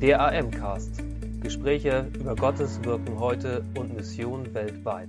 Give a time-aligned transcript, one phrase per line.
[0.00, 1.02] Der AM-Cast.
[1.40, 5.08] Gespräche über Gottes Wirken heute und Mission weltweit.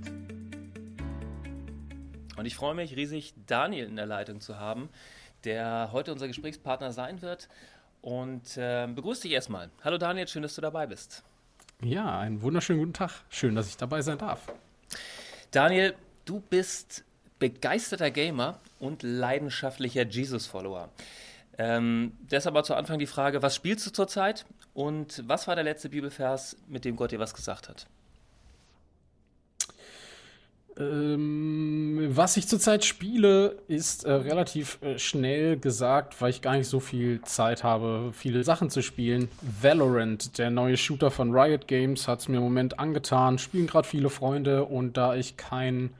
[2.38, 4.88] Und ich freue mich riesig, Daniel in der Leitung zu haben,
[5.44, 7.50] der heute unser Gesprächspartner sein wird.
[8.00, 9.68] Und äh, begrüße dich erstmal.
[9.84, 11.22] Hallo Daniel, schön, dass du dabei bist.
[11.82, 13.10] Ja, einen wunderschönen guten Tag.
[13.28, 14.50] Schön, dass ich dabei sein darf.
[15.50, 15.94] Daniel,
[16.24, 17.04] du bist
[17.38, 20.88] begeisterter Gamer und leidenschaftlicher Jesus-Follower.
[21.58, 24.46] Ähm, deshalb aber zu Anfang die Frage, was spielst du zurzeit
[24.78, 27.88] und was war der letzte Bibelvers, mit dem Gott dir was gesagt hat?
[30.78, 36.68] Ähm, was ich zurzeit spiele, ist äh, relativ äh, schnell gesagt, weil ich gar nicht
[36.68, 39.28] so viel Zeit habe, viele Sachen zu spielen.
[39.60, 43.38] Valorant, der neue Shooter von Riot Games, hat es mir im Moment angetan.
[43.38, 45.90] Spielen gerade viele Freunde und da ich kein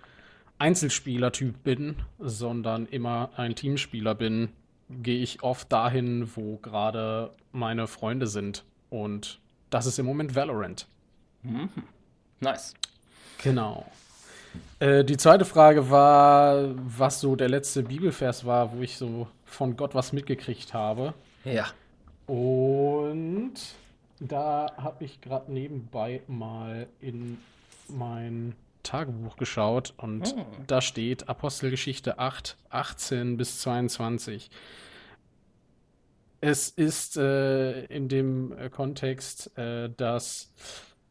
[0.58, 4.50] Einzelspielertyp bin, sondern immer ein Teamspieler bin,
[4.88, 8.64] gehe ich oft dahin, wo gerade meine Freunde sind.
[8.90, 9.38] Und
[9.70, 10.86] das ist im Moment Valorant.
[11.42, 11.68] Mhm.
[12.40, 12.74] Nice.
[13.42, 13.86] Genau.
[14.80, 19.76] Äh, die zweite Frage war, was so der letzte Bibelvers war, wo ich so von
[19.76, 21.14] Gott was mitgekriegt habe.
[21.44, 21.66] Ja.
[22.26, 23.54] Und
[24.20, 27.38] da habe ich gerade nebenbei mal in
[27.88, 30.46] mein Tagebuch geschaut und oh.
[30.66, 34.50] da steht Apostelgeschichte 8, 18 bis 22.
[36.40, 40.52] Es ist äh, in dem äh, Kontext, äh, dass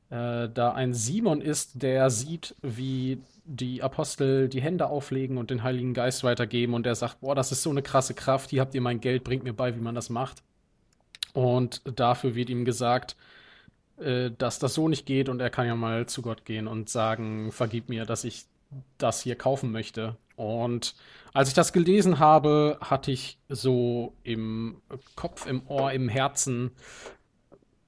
[0.09, 5.64] äh, da ein Simon ist, der sieht, wie die Apostel die Hände auflegen und den
[5.64, 8.75] Heiligen Geist weitergeben und der sagt, boah, das ist so eine krasse Kraft, hier habt
[8.75, 10.44] ihr mein Geld, bringt mir bei, wie man das macht.
[11.33, 13.16] Und dafür wird ihm gesagt,
[13.98, 16.89] äh, dass das so nicht geht und er kann ja mal zu Gott gehen und
[16.89, 18.45] sagen, vergib mir, dass ich
[18.98, 20.16] das hier kaufen möchte.
[20.36, 20.95] Und
[21.38, 24.81] als ich das gelesen habe, hatte ich so im
[25.16, 26.71] Kopf, im Ohr, im Herzen,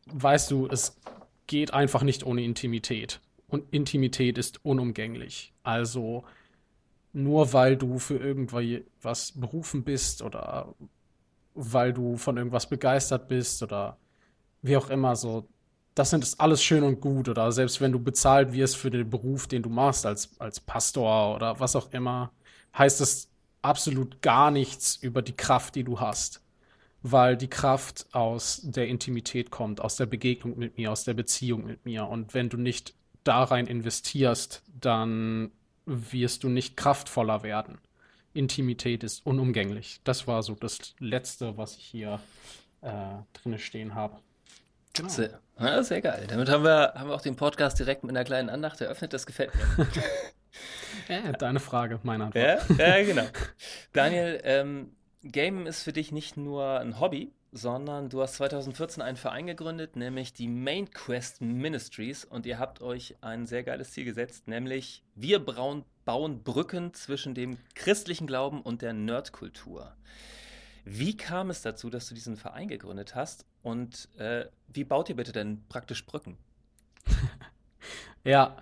[0.06, 1.02] weißt du, es
[1.48, 3.22] geht einfach nicht ohne Intimität.
[3.48, 5.52] Und Intimität ist unumgänglich.
[5.64, 6.26] Also
[7.12, 10.76] nur weil du für irgendwas berufen bist oder
[11.56, 13.98] weil du von irgendwas begeistert bist oder
[14.62, 15.48] wie auch immer, so
[15.96, 17.28] das ist alles schön und gut.
[17.28, 21.36] Oder selbst wenn du bezahlt wirst für den Beruf, den du machst, als, als Pastor
[21.36, 22.32] oder was auch immer,
[22.78, 23.29] heißt es
[23.62, 26.42] absolut gar nichts über die Kraft, die du hast.
[27.02, 31.66] Weil die Kraft aus der Intimität kommt, aus der Begegnung mit mir, aus der Beziehung
[31.66, 32.08] mit mir.
[32.08, 32.94] Und wenn du nicht
[33.24, 35.52] da rein investierst, dann
[35.86, 37.80] wirst du nicht kraftvoller werden.
[38.34, 40.02] Intimität ist unumgänglich.
[40.04, 42.20] Das war so das Letzte, was ich hier
[42.82, 42.92] äh,
[43.34, 44.18] drin stehen habe.
[44.94, 45.10] Genau.
[45.10, 46.26] Sehr, ja, sehr geil.
[46.28, 49.14] Damit haben wir, haben wir auch den Podcast direkt mit einer kleinen Andacht eröffnet.
[49.14, 49.88] Das gefällt mir.
[51.10, 52.70] ja, deine Frage, meine Antwort.
[52.78, 53.26] Ja, ja genau.
[53.94, 54.92] Daniel, ähm,
[55.24, 59.96] Game ist für dich nicht nur ein Hobby, sondern du hast 2014 einen Verein gegründet,
[59.96, 65.04] nämlich die Main Quest Ministries und ihr habt euch ein sehr geiles Ziel gesetzt, nämlich
[65.16, 69.96] wir bauen, bauen Brücken zwischen dem christlichen Glauben und der Nerdkultur.
[70.86, 75.16] Wie kam es dazu, dass du diesen Verein gegründet hast und äh, wie baut ihr
[75.16, 76.38] bitte denn praktisch Brücken?
[78.24, 78.58] ja,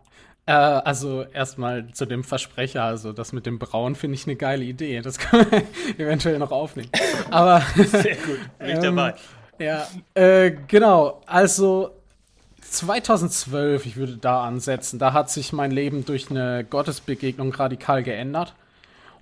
[0.47, 4.63] äh, also erstmal zu dem Versprecher, also das mit dem Braun finde ich eine geile
[4.63, 5.01] Idee.
[5.01, 6.89] Das können wir eventuell noch aufnehmen.
[7.29, 9.13] Aber sehr gut, bin ich ähm, dabei.
[9.59, 11.21] Ja, äh, genau.
[11.25, 11.91] Also
[12.61, 18.55] 2012, ich würde da ansetzen, da hat sich mein Leben durch eine Gottesbegegnung radikal geändert.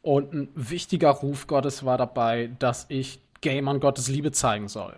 [0.04, 4.94] Und ein wichtiger Ruf Gottes war dabei, dass ich Gamern Gottes Liebe zeigen soll.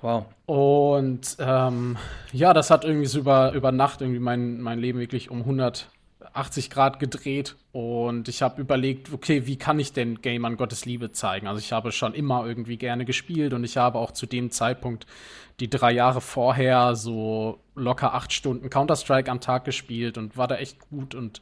[0.00, 0.26] Wow.
[0.46, 1.96] Und ähm,
[2.32, 6.70] ja, das hat irgendwie so über, über Nacht irgendwie mein, mein Leben wirklich um 180
[6.70, 7.56] Grad gedreht.
[7.72, 11.48] Und ich habe überlegt, okay, wie kann ich denn Gamern Gottes Liebe zeigen?
[11.48, 15.06] Also ich habe schon immer irgendwie gerne gespielt und ich habe auch zu dem Zeitpunkt
[15.60, 20.56] die drei Jahre vorher so locker acht Stunden Counter-Strike am Tag gespielt und war da
[20.56, 21.40] echt gut und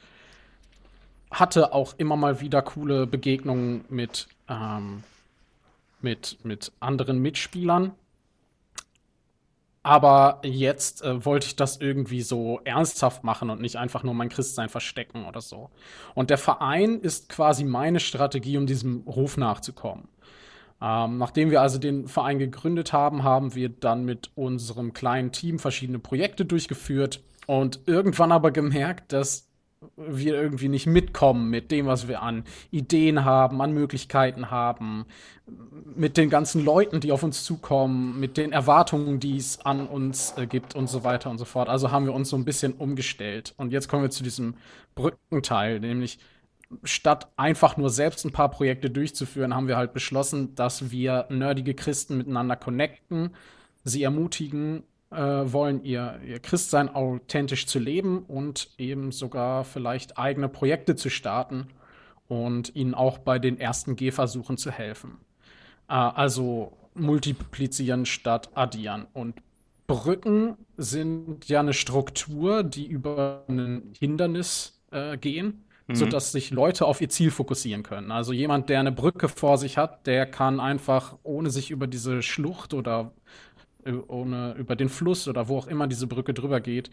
[1.30, 5.02] hatte auch immer mal wieder coole Begegnungen mit, ähm,
[6.00, 7.92] mit, mit anderen Mitspielern.
[9.86, 14.30] Aber jetzt äh, wollte ich das irgendwie so ernsthaft machen und nicht einfach nur mein
[14.30, 15.70] Christsein verstecken oder so.
[16.16, 20.08] Und der Verein ist quasi meine Strategie, um diesem Ruf nachzukommen.
[20.82, 25.60] Ähm, nachdem wir also den Verein gegründet haben, haben wir dann mit unserem kleinen Team
[25.60, 29.45] verschiedene Projekte durchgeführt und irgendwann aber gemerkt, dass
[29.96, 35.06] wir irgendwie nicht mitkommen mit dem, was wir an Ideen haben, an Möglichkeiten haben,
[35.94, 40.34] mit den ganzen Leuten, die auf uns zukommen, mit den Erwartungen, die es an uns
[40.36, 41.68] äh, gibt und so weiter und so fort.
[41.68, 43.54] Also haben wir uns so ein bisschen umgestellt.
[43.56, 44.54] Und jetzt kommen wir zu diesem
[44.94, 46.18] Brückenteil, nämlich
[46.82, 51.74] statt einfach nur selbst ein paar Projekte durchzuführen, haben wir halt beschlossen, dass wir nerdige
[51.74, 53.30] Christen miteinander connecten,
[53.84, 54.82] sie ermutigen
[55.16, 61.08] äh, wollen, ihr, ihr Christsein authentisch zu leben und eben sogar vielleicht eigene Projekte zu
[61.08, 61.68] starten
[62.28, 65.18] und ihnen auch bei den ersten Gehversuchen zu helfen.
[65.88, 69.06] Äh, also multiplizieren statt addieren.
[69.12, 69.36] Und
[69.86, 75.94] Brücken sind ja eine Struktur, die über ein Hindernis äh, gehen, mhm.
[75.94, 78.10] sodass sich Leute auf ihr Ziel fokussieren können.
[78.10, 82.22] Also jemand, der eine Brücke vor sich hat, der kann einfach, ohne sich über diese
[82.22, 83.12] Schlucht oder
[84.08, 86.90] ohne über den Fluss oder wo auch immer diese Brücke drüber geht,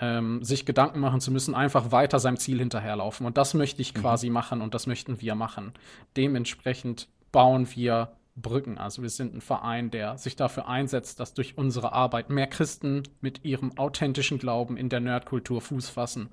[0.00, 3.26] ähm, sich Gedanken machen zu müssen, einfach weiter seinem Ziel hinterherlaufen.
[3.26, 4.00] Und das möchte ich mhm.
[4.00, 5.72] quasi machen und das möchten wir machen.
[6.16, 8.78] Dementsprechend bauen wir Brücken.
[8.78, 13.04] Also wir sind ein Verein, der sich dafür einsetzt, dass durch unsere Arbeit mehr Christen
[13.20, 16.30] mit ihrem authentischen Glauben in der Nerdkultur Fuß fassen.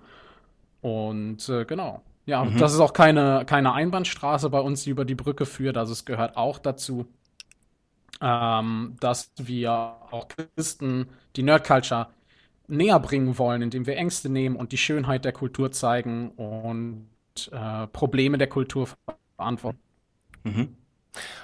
[0.82, 2.02] Und äh, genau.
[2.26, 2.58] Ja, mhm.
[2.58, 5.78] das ist auch keine, keine Einbahnstraße bei uns, die über die Brücke führt.
[5.78, 7.06] Also es gehört auch dazu,
[8.22, 12.08] ähm, dass wir auch Christen die Nerdculture
[12.68, 17.08] näher bringen wollen, indem wir Ängste nehmen und die Schönheit der Kultur zeigen und
[17.52, 18.88] äh, Probleme der Kultur
[19.38, 19.80] beantworten.
[20.44, 20.78] Mhm.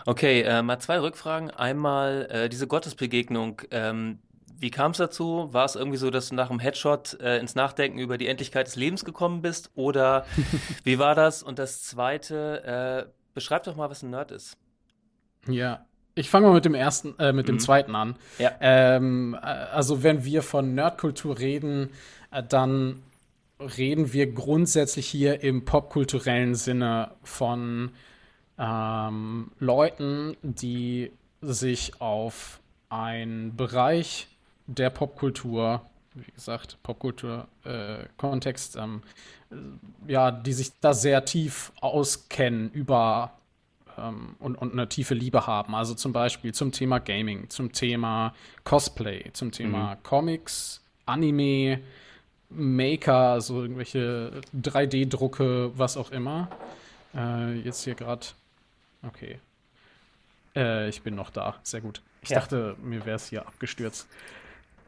[0.05, 1.51] Okay, äh, mal zwei Rückfragen.
[1.51, 3.61] Einmal äh, diese Gottesbegegnung.
[3.71, 4.19] Ähm,
[4.59, 5.49] wie kam es dazu?
[5.51, 8.67] War es irgendwie so, dass du nach dem Headshot äh, ins Nachdenken über die Endlichkeit
[8.67, 9.71] des Lebens gekommen bist?
[9.75, 10.25] Oder
[10.83, 11.43] wie war das?
[11.43, 14.57] Und das Zweite, äh, beschreib doch mal, was ein Nerd ist.
[15.47, 15.85] Ja,
[16.17, 17.53] ich fange mal mit dem ersten, äh, mit mhm.
[17.53, 18.15] dem zweiten an.
[18.39, 18.51] Ja.
[18.59, 21.91] Ähm, äh, also wenn wir von Nerdkultur reden,
[22.31, 23.03] äh, dann
[23.59, 27.91] reden wir grundsätzlich hier im popkulturellen Sinne von
[28.57, 31.11] ähm, Leuten, die
[31.41, 32.59] sich auf
[32.89, 34.27] einen Bereich
[34.67, 35.81] der Popkultur,
[36.13, 39.01] wie gesagt, Popkultur-Kontext, äh, ähm,
[40.07, 43.31] ja, die sich da sehr tief auskennen über
[43.97, 45.75] ähm, und, und eine tiefe Liebe haben.
[45.75, 48.33] Also zum Beispiel zum Thema Gaming, zum Thema
[48.63, 50.03] Cosplay, zum Thema mhm.
[50.03, 51.79] Comics, Anime,
[52.49, 56.49] Maker, also irgendwelche 3D-Drucke, was auch immer.
[57.15, 58.27] Äh, jetzt hier gerade.
[59.05, 59.39] Okay.
[60.55, 61.55] Äh, ich bin noch da.
[61.63, 62.01] Sehr gut.
[62.21, 62.39] Ich ja.
[62.39, 64.07] dachte, mir wäre es hier abgestürzt.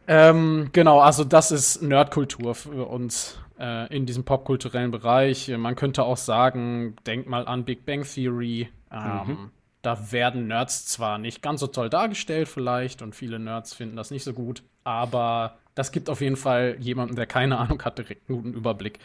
[0.08, 5.50] Ähm, genau, also das ist Nerdkultur für uns äh, in diesem popkulturellen Bereich.
[5.50, 8.70] Man könnte auch sagen, denk mal an Big Bang Theory.
[8.92, 9.52] Ähm, mhm.
[9.82, 14.12] Da werden Nerds zwar nicht ganz so toll dargestellt, vielleicht, und viele Nerds finden das
[14.12, 18.30] nicht so gut, aber das gibt auf jeden Fall jemanden, der keine Ahnung hat, direkt
[18.30, 19.00] einen guten Überblick.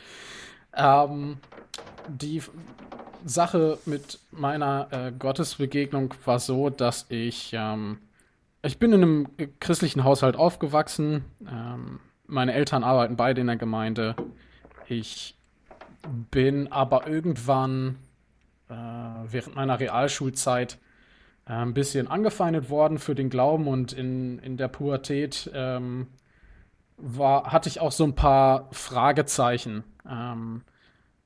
[0.75, 1.39] Ähm,
[2.09, 2.43] die
[3.25, 7.99] Sache mit meiner äh, Gottesbegegnung war so, dass ich ähm,
[8.65, 9.29] ich bin in einem
[9.61, 11.25] christlichen Haushalt aufgewachsen.
[11.47, 14.17] Ähm, meine Eltern arbeiten beide in der Gemeinde.
[14.89, 15.37] Ich
[16.31, 17.97] bin aber irgendwann
[19.31, 20.79] während meiner Realschulzeit
[21.47, 26.09] äh, ein bisschen angefeindet worden für den Glauben und in, in der Pubertät ähm,
[26.97, 29.85] war, hatte ich auch so ein paar Fragezeichen.
[30.09, 30.63] Ähm,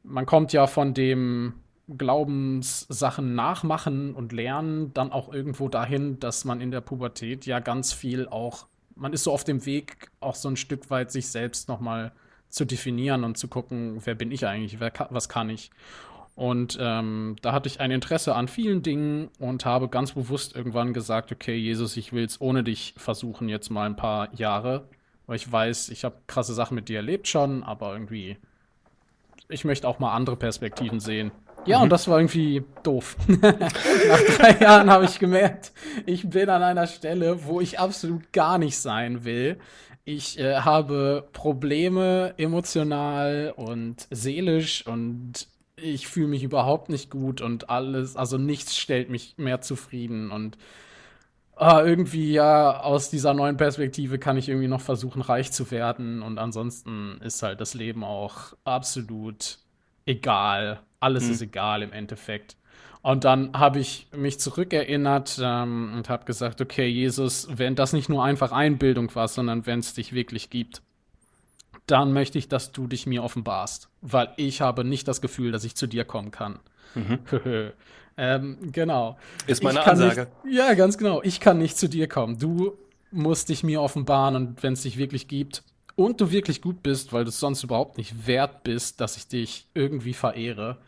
[0.03, 1.55] man kommt ja von dem
[1.97, 7.93] Glaubenssachen nachmachen und lernen dann auch irgendwo dahin, dass man in der Pubertät ja ganz
[7.93, 11.69] viel auch, man ist so auf dem Weg, auch so ein Stück weit sich selbst
[11.69, 12.12] nochmal
[12.51, 15.71] zu definieren und zu gucken, wer bin ich eigentlich, wer, was kann ich.
[16.38, 20.93] Und ähm, da hatte ich ein Interesse an vielen Dingen und habe ganz bewusst irgendwann
[20.93, 24.86] gesagt, okay, Jesus, ich will es ohne dich versuchen jetzt mal ein paar Jahre,
[25.27, 28.36] weil ich weiß, ich habe krasse Sachen mit dir erlebt schon, aber irgendwie,
[29.48, 31.32] ich möchte auch mal andere Perspektiven sehen.
[31.67, 31.82] Ja, mhm.
[31.82, 33.17] und das war irgendwie doof.
[33.27, 35.72] Nach drei Jahren habe ich gemerkt,
[36.06, 39.58] ich bin an einer Stelle, wo ich absolut gar nicht sein will.
[40.05, 45.48] Ich äh, habe Probleme emotional und seelisch und
[45.82, 50.58] ich fühle mich überhaupt nicht gut und alles, also nichts stellt mich mehr zufrieden und
[51.58, 56.23] äh, irgendwie ja aus dieser neuen Perspektive kann ich irgendwie noch versuchen, reich zu werden
[56.23, 59.58] und ansonsten ist halt das Leben auch absolut
[60.06, 60.81] egal.
[61.01, 61.32] Alles mhm.
[61.32, 62.56] ist egal im Endeffekt.
[63.03, 68.08] Und dann habe ich mich zurückerinnert ähm, und habe gesagt, okay, Jesus, wenn das nicht
[68.08, 70.82] nur einfach Einbildung war, sondern wenn es dich wirklich gibt,
[71.91, 75.65] dann möchte ich, dass du dich mir offenbarst, weil ich habe nicht das Gefühl, dass
[75.65, 76.61] ich zu dir kommen kann.
[76.95, 77.19] Mhm.
[78.17, 79.19] ähm, genau.
[79.47, 80.29] Ist meine Ansage.
[80.45, 81.23] Nicht, ja, ganz genau.
[81.23, 82.39] Ich kann nicht zu dir kommen.
[82.39, 82.77] Du
[83.11, 85.63] musst dich mir offenbaren und wenn es dich wirklich gibt
[85.97, 89.27] und du wirklich gut bist, weil du es sonst überhaupt nicht wert bist, dass ich
[89.27, 90.79] dich irgendwie verehre,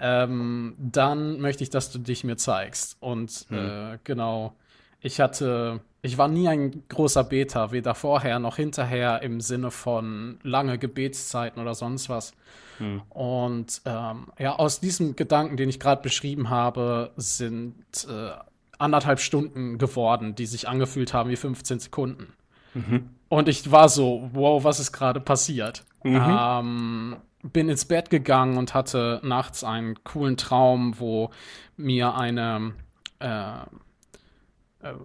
[0.00, 2.96] ähm, dann möchte ich, dass du dich mir zeigst.
[3.00, 3.58] Und mhm.
[3.58, 4.54] äh, genau,
[5.00, 10.38] ich hatte ich war nie ein großer Beter, weder vorher noch hinterher im Sinne von
[10.42, 12.32] lange Gebetszeiten oder sonst was.
[12.78, 13.02] Hm.
[13.08, 17.74] Und ähm, ja, aus diesem Gedanken, den ich gerade beschrieben habe, sind
[18.08, 18.30] äh,
[18.78, 22.32] anderthalb Stunden geworden, die sich angefühlt haben wie 15 Sekunden.
[22.74, 23.10] Mhm.
[23.28, 25.84] Und ich war so, wow, was ist gerade passiert?
[26.02, 26.38] Mhm.
[26.40, 31.30] Ähm, bin ins Bett gegangen und hatte nachts einen coolen Traum, wo
[31.76, 32.72] mir eine,
[33.18, 33.52] äh,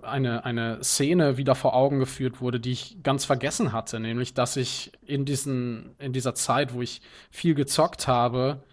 [0.03, 4.55] eine, eine Szene wieder vor Augen geführt wurde, die ich ganz vergessen hatte, nämlich dass
[4.55, 7.01] ich in, diesen, in dieser Zeit, wo ich
[7.31, 8.63] viel gezockt habe,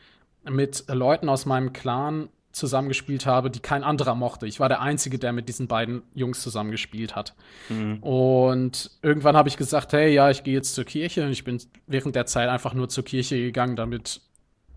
[0.44, 4.46] mit Leuten aus meinem Clan zusammengespielt habe, die kein anderer mochte.
[4.46, 7.34] Ich war der Einzige, der mit diesen beiden Jungs zusammengespielt hat.
[7.68, 7.98] Mhm.
[8.02, 11.24] Und irgendwann habe ich gesagt, hey, ja, ich gehe jetzt zur Kirche.
[11.24, 14.20] Und ich bin während der Zeit einfach nur zur Kirche gegangen, damit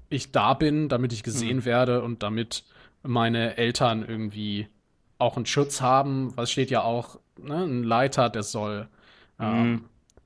[0.09, 1.65] ich da bin, damit ich gesehen mhm.
[1.65, 2.63] werde und damit
[3.01, 4.67] meine Eltern irgendwie
[5.23, 6.33] auch einen Schutz haben.
[6.35, 7.63] Was steht ja auch, ne?
[7.63, 8.87] ein Leiter, der soll
[9.37, 9.45] mhm.
[9.45, 9.83] ähm,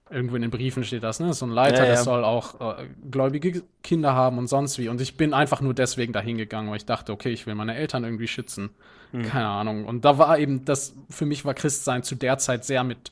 [0.10, 1.34] irgendwo in den Briefen steht das, ne?
[1.34, 1.90] So ein Leiter, ja, ja.
[1.92, 4.90] der soll auch äh, gläubige Kinder haben und sonst wie.
[4.90, 7.76] Und ich bin einfach nur deswegen dahin gegangen, weil ich dachte, okay, ich will meine
[7.76, 8.72] Eltern irgendwie schützen.
[9.12, 9.24] Hm.
[9.24, 9.86] Keine Ahnung.
[9.86, 13.12] Und da war eben das, für mich war Christsein zu der Zeit sehr mit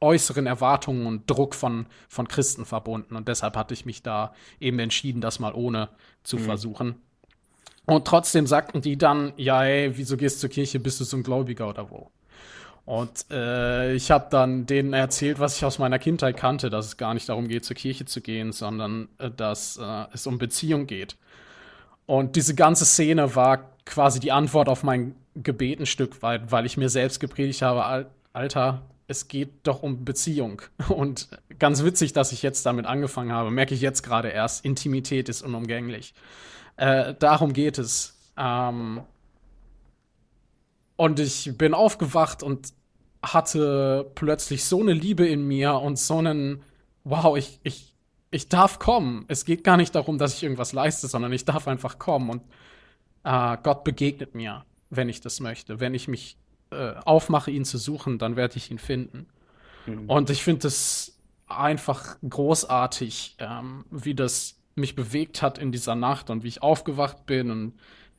[0.00, 3.16] äußeren Erwartungen und Druck von, von Christen verbunden.
[3.16, 5.88] Und deshalb hatte ich mich da eben entschieden, das mal ohne
[6.22, 6.44] zu hm.
[6.44, 6.94] versuchen.
[7.90, 11.16] Und trotzdem sagten die dann, ja, ey, wieso gehst du zur Kirche, bist du so
[11.16, 12.12] ein Gläubiger oder wo?
[12.84, 16.96] Und äh, ich habe dann denen erzählt, was ich aus meiner Kindheit kannte, dass es
[16.96, 20.86] gar nicht darum geht, zur Kirche zu gehen, sondern äh, dass äh, es um Beziehung
[20.86, 21.16] geht.
[22.06, 26.66] Und diese ganze Szene war quasi die Antwort auf mein Gebet ein Stück weit, weil
[26.66, 30.62] ich mir selbst gepredigt habe, Al Alter, es geht doch um Beziehung.
[30.88, 31.28] Und
[31.58, 35.42] ganz witzig, dass ich jetzt damit angefangen habe, merke ich jetzt gerade erst, Intimität ist
[35.42, 36.14] unumgänglich.
[36.80, 38.18] Äh, darum geht es.
[38.38, 39.02] Ähm,
[40.96, 42.72] und ich bin aufgewacht und
[43.22, 46.62] hatte plötzlich so eine Liebe in mir und so einen,
[47.04, 47.94] wow, ich, ich,
[48.30, 49.26] ich darf kommen.
[49.28, 52.30] Es geht gar nicht darum, dass ich irgendwas leiste, sondern ich darf einfach kommen.
[52.30, 52.42] Und
[53.24, 55.80] äh, Gott begegnet mir, wenn ich das möchte.
[55.80, 56.38] Wenn ich mich
[56.70, 59.26] äh, aufmache, ihn zu suchen, dann werde ich ihn finden.
[59.84, 60.08] Mhm.
[60.08, 66.30] Und ich finde es einfach großartig, ähm, wie das mich bewegt hat in dieser Nacht
[66.30, 67.74] und wie ich aufgewacht bin und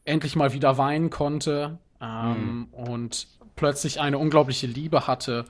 [0.06, 1.80] endlich mal wieder weinen konnte.
[2.00, 2.64] Ähm, mhm.
[2.72, 5.46] Und plötzlich eine unglaubliche Liebe hatte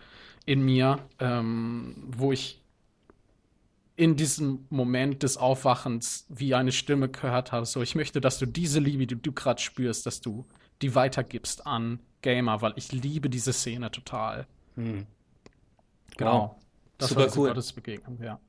[0.46, 2.62] in mir, ähm, wo ich
[3.96, 8.48] in diesem Moment des Aufwachens wie eine Stimme gehört habe, so ich möchte, dass du
[8.48, 10.46] diese Liebe, die du gerade spürst, dass du
[10.82, 14.48] die weitergibst an Gamer, weil ich liebe diese Szene total.
[14.76, 15.06] Hm.
[16.18, 16.32] Genau.
[16.32, 16.60] genau.
[16.98, 17.48] Das Super war cool.
[17.50, 18.40] Gottes Begegnung, ja.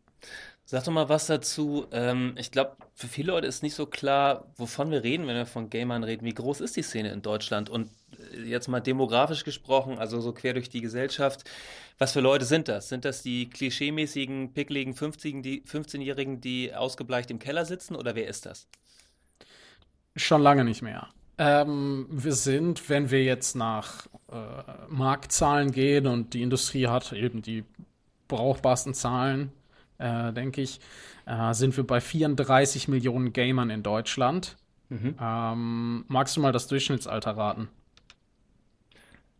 [0.65, 1.87] Sag doch mal was dazu.
[1.93, 5.47] Ähm, ich glaube, für viele Leute ist nicht so klar, wovon wir reden, wenn wir
[5.47, 6.25] von Gamern reden.
[6.25, 7.69] Wie groß ist die Szene in Deutschland?
[7.69, 7.91] Und
[8.33, 11.45] äh, jetzt mal demografisch gesprochen, also so quer durch die Gesellschaft,
[11.99, 12.89] was für Leute sind das?
[12.89, 18.69] Sind das die klischeemäßigen, pickligen 15-Jährigen, die ausgebleicht im Keller sitzen oder wer ist das?
[20.17, 21.09] Schon lange nicht mehr.
[21.39, 24.37] Ähm, wir sind, wenn wir jetzt nach äh,
[24.89, 27.65] Marktzahlen gehen und die Industrie hat eben die
[28.29, 29.51] brauchbarsten Zahlen,
[30.03, 30.81] äh, denke ich,
[31.27, 34.57] äh, sind wir bei 34 Millionen Gamern in Deutschland.
[34.89, 35.17] Mhm.
[35.21, 37.69] Ähm, magst du mal das Durchschnittsalter raten?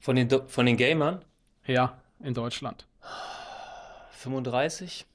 [0.01, 1.25] Von den, von den Gamern?
[1.67, 2.87] Ja, in Deutschland.
[4.13, 5.07] 35?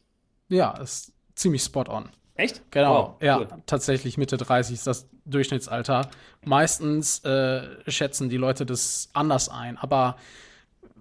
[0.49, 2.09] Ja, ist ziemlich spot on.
[2.35, 2.61] Echt?
[2.71, 6.09] Genau, wow, ja, tatsächlich Mitte 30 ist das Durchschnittsalter.
[6.45, 10.17] Meistens äh, schätzen die Leute das anders ein, aber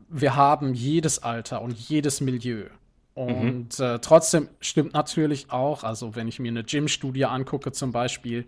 [0.08, 2.68] wir haben jedes Alter und jedes Milieu.
[3.16, 3.84] Und mhm.
[3.84, 8.46] äh, trotzdem stimmt natürlich auch, also wenn ich mir eine Gym-Studie angucke zum Beispiel,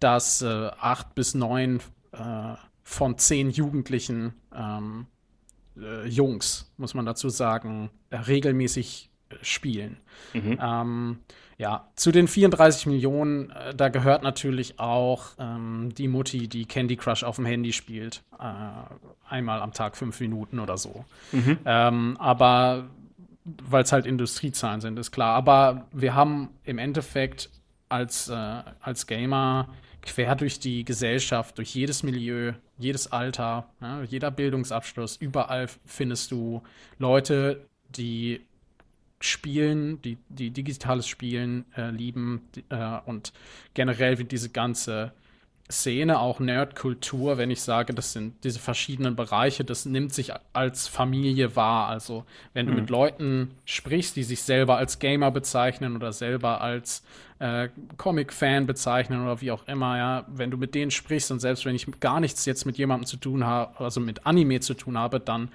[0.00, 1.80] dass äh, acht bis neun
[2.12, 5.06] äh, von zehn Jugendlichen ähm,
[5.78, 9.98] äh, Jungs, muss man dazu sagen, äh, regelmäßig äh, spielen.
[10.32, 10.58] Mhm.
[10.62, 11.18] Ähm,
[11.58, 17.22] ja, zu den 34 Millionen, da gehört natürlich auch ähm, die Mutti, die Candy Crush
[17.22, 18.22] auf dem Handy spielt.
[19.26, 21.06] Einmal am Tag fünf Minuten oder so.
[21.32, 21.58] Mhm.
[21.64, 22.90] Ähm, aber
[23.62, 25.34] weil es halt Industriezahlen sind, ist klar.
[25.34, 27.50] Aber wir haben im Endeffekt
[27.88, 28.34] als, äh,
[28.80, 29.68] als Gamer
[30.02, 36.62] quer durch die Gesellschaft, durch jedes Milieu, jedes Alter, ja, jeder Bildungsabschluss, überall findest du
[36.98, 38.40] Leute, die
[39.20, 43.32] spielen, die, die digitales Spielen äh, lieben äh, und
[43.74, 45.12] generell wie diese ganze
[45.70, 50.86] Szene, auch Nerdkultur, wenn ich sage, das sind diese verschiedenen Bereiche, das nimmt sich als
[50.86, 51.88] Familie wahr.
[51.88, 52.80] Also, wenn du mhm.
[52.80, 57.02] mit Leuten sprichst, die sich selber als Gamer bezeichnen oder selber als
[57.40, 61.64] äh, Comic-Fan bezeichnen oder wie auch immer, ja, wenn du mit denen sprichst und selbst
[61.64, 64.96] wenn ich gar nichts jetzt mit jemandem zu tun habe, also mit Anime zu tun
[64.96, 65.50] habe, dann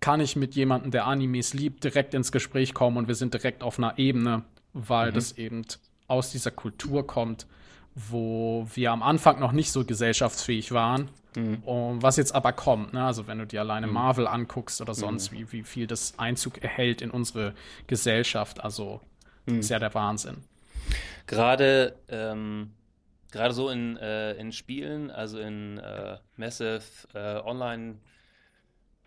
[0.00, 3.62] kann ich mit jemandem, der Animes liebt, direkt ins Gespräch kommen und wir sind direkt
[3.62, 4.42] auf einer Ebene,
[4.72, 5.14] weil mhm.
[5.14, 5.62] das eben
[6.06, 7.46] aus dieser Kultur kommt
[8.10, 11.10] wo wir am Anfang noch nicht so gesellschaftsfähig waren.
[11.36, 11.62] Mhm.
[11.64, 13.04] Und was jetzt aber kommt, ne?
[13.04, 13.94] also wenn du dir alleine mhm.
[13.94, 15.36] Marvel anguckst oder sonst, mhm.
[15.36, 17.54] wie, wie viel das Einzug erhält in unsere
[17.86, 19.00] Gesellschaft, also
[19.46, 19.60] mhm.
[19.60, 20.44] ist ja der Wahnsinn.
[21.26, 22.70] Gerade ähm,
[23.30, 26.82] gerade so in, äh, in Spielen, also in äh, Massive
[27.14, 27.96] äh, Online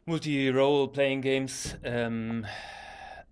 [0.05, 2.45] Multi-Role-Playing-Games ähm,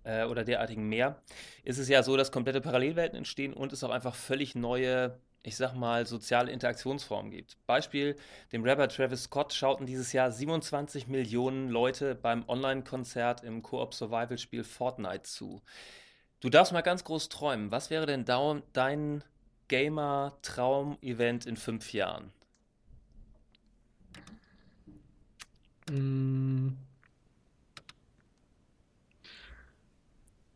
[0.04, 1.20] äh, oder derartigen mehr,
[1.64, 5.56] ist es ja so, dass komplette Parallelwelten entstehen und es auch einfach völlig neue, ich
[5.56, 7.56] sag mal, soziale Interaktionsformen gibt.
[7.66, 8.16] Beispiel,
[8.52, 15.22] dem Rapper Travis Scott schauten dieses Jahr 27 Millionen Leute beim Online-Konzert im Koop-Survival-Spiel Fortnite
[15.22, 15.62] zu.
[16.40, 17.70] Du darfst mal ganz groß träumen.
[17.70, 19.24] Was wäre denn dein
[19.68, 22.32] Gamer-Traum-Event in fünf Jahren?
[25.90, 26.76] Mm.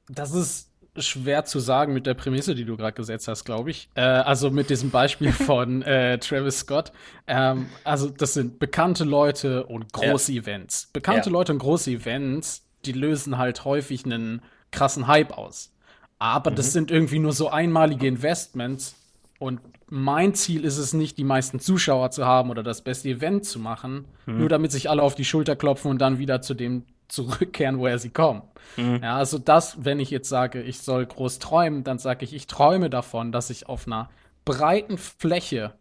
[0.08, 3.88] Das ist schwer zu sagen mit der Prämisse, die du gerade gesetzt hast, glaube ich.
[3.94, 6.92] Äh, also mit diesem Beispiel von äh, Travis Scott.
[7.26, 10.42] Ähm, also das sind bekannte Leute und große ja.
[10.42, 10.90] Events.
[10.92, 11.32] Bekannte ja.
[11.32, 15.72] Leute und große Events, die lösen halt häufig einen krassen Hype aus.
[16.18, 16.56] Aber mhm.
[16.56, 18.94] das sind irgendwie nur so einmalige Investments.
[19.38, 23.44] Und mein Ziel ist es nicht, die meisten Zuschauer zu haben oder das beste Event
[23.44, 24.38] zu machen, mhm.
[24.38, 27.98] nur damit sich alle auf die Schulter klopfen und dann wieder zu dem zurückkehren, woher
[27.98, 28.42] sie kommen.
[28.76, 29.00] Mhm.
[29.02, 32.46] Ja, also das, wenn ich jetzt sage, ich soll groß träumen, dann sage ich, ich
[32.46, 34.10] träume davon, dass ich auf einer
[34.44, 35.74] breiten Fläche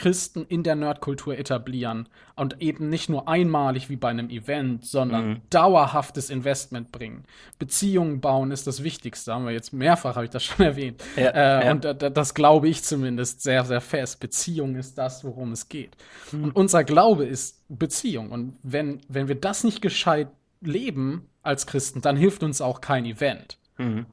[0.00, 5.28] Christen in der Nerdkultur etablieren und eben nicht nur einmalig wie bei einem Event, sondern
[5.28, 5.40] mhm.
[5.50, 7.24] dauerhaftes Investment bringen.
[7.58, 11.02] Beziehungen bauen ist das Wichtigste, haben wir jetzt mehrfach, habe ich das schon erwähnt.
[11.16, 11.72] Ja, äh, ja.
[11.72, 14.20] Und äh, das glaube ich zumindest sehr, sehr fest.
[14.20, 15.96] Beziehung ist das, worum es geht.
[16.32, 16.44] Mhm.
[16.44, 18.30] Und unser Glaube ist Beziehung.
[18.30, 20.28] Und wenn, wenn wir das nicht gescheit
[20.60, 23.58] leben als Christen, dann hilft uns auch kein Event.
[23.78, 24.06] Mhm.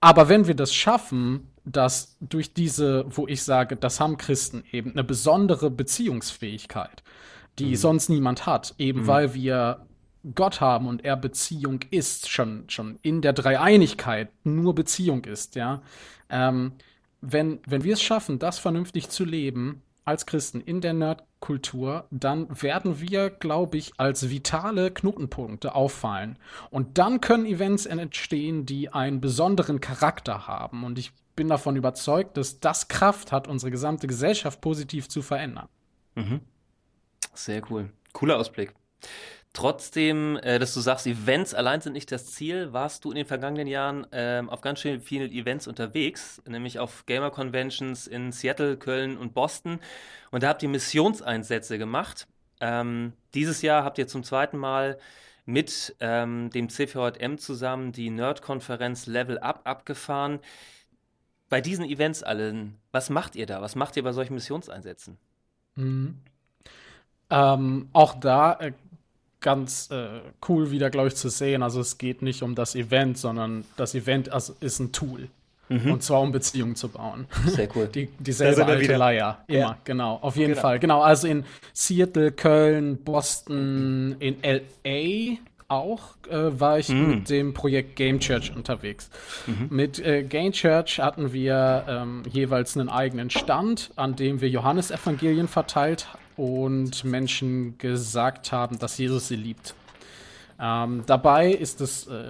[0.00, 4.92] Aber wenn wir das schaffen, dass durch diese, wo ich sage, das haben Christen eben
[4.92, 7.02] eine besondere Beziehungsfähigkeit,
[7.58, 7.76] die mhm.
[7.76, 9.06] sonst niemand hat, eben mhm.
[9.06, 9.86] weil wir
[10.34, 15.82] Gott haben und er Beziehung ist, schon, schon in der Dreieinigkeit nur Beziehung ist, ja.
[16.28, 16.72] Ähm,
[17.20, 22.62] wenn, wenn wir es schaffen, das vernünftig zu leben, als Christen in der Nerdkultur, dann
[22.62, 26.38] werden wir, glaube ich, als vitale Knotenpunkte auffallen.
[26.70, 30.84] Und dann können Events entstehen, die einen besonderen Charakter haben.
[30.84, 35.68] Und ich bin davon überzeugt, dass das Kraft hat, unsere gesamte Gesellschaft positiv zu verändern.
[36.14, 36.40] Mhm.
[37.34, 37.90] Sehr cool.
[38.12, 38.72] Cooler Ausblick.
[39.56, 43.24] Trotzdem, äh, dass du sagst, Events allein sind nicht das Ziel, warst du in den
[43.24, 48.76] vergangenen Jahren ähm, auf ganz schön vielen Events unterwegs, nämlich auf Gamer Conventions in Seattle,
[48.76, 49.80] Köln und Boston.
[50.30, 52.28] Und da habt ihr Missionseinsätze gemacht.
[52.60, 54.98] Ähm, dieses Jahr habt ihr zum zweiten Mal
[55.46, 60.40] mit ähm, dem CVJM zusammen die Nerd-Konferenz Level Up abgefahren
[61.48, 63.62] bei diesen Events allen, was macht ihr da?
[63.62, 65.16] Was macht ihr bei solchen Missionseinsätzen?
[65.76, 66.18] Mhm.
[67.30, 68.72] Ähm, auch da äh,
[69.46, 71.62] ganz äh, cool wieder, glaube ich, zu sehen.
[71.62, 75.28] Also es geht nicht um das Event, sondern das Event also, ist ein Tool.
[75.68, 75.92] Mhm.
[75.92, 77.28] Und zwar um Beziehungen zu bauen.
[77.46, 77.86] Sehr cool.
[77.94, 78.98] Die, dieselbe alte wieder.
[78.98, 79.38] Leier.
[79.46, 79.78] Immer, ja.
[79.84, 80.18] genau.
[80.20, 80.62] Auf jeden genau.
[80.62, 80.80] Fall.
[80.80, 87.08] Genau, also in Seattle, Köln, Boston, in L.A., auch äh, war ich mhm.
[87.08, 89.10] mit dem Projekt Game Church unterwegs.
[89.46, 89.68] Mhm.
[89.70, 95.46] Mit äh, Game Church hatten wir ähm, jeweils einen eigenen Stand, an dem wir Johannesevangelien
[95.46, 99.74] verteilt und Menschen gesagt haben, dass Jesus sie liebt.
[100.58, 102.24] Ähm, dabei ist es, äh,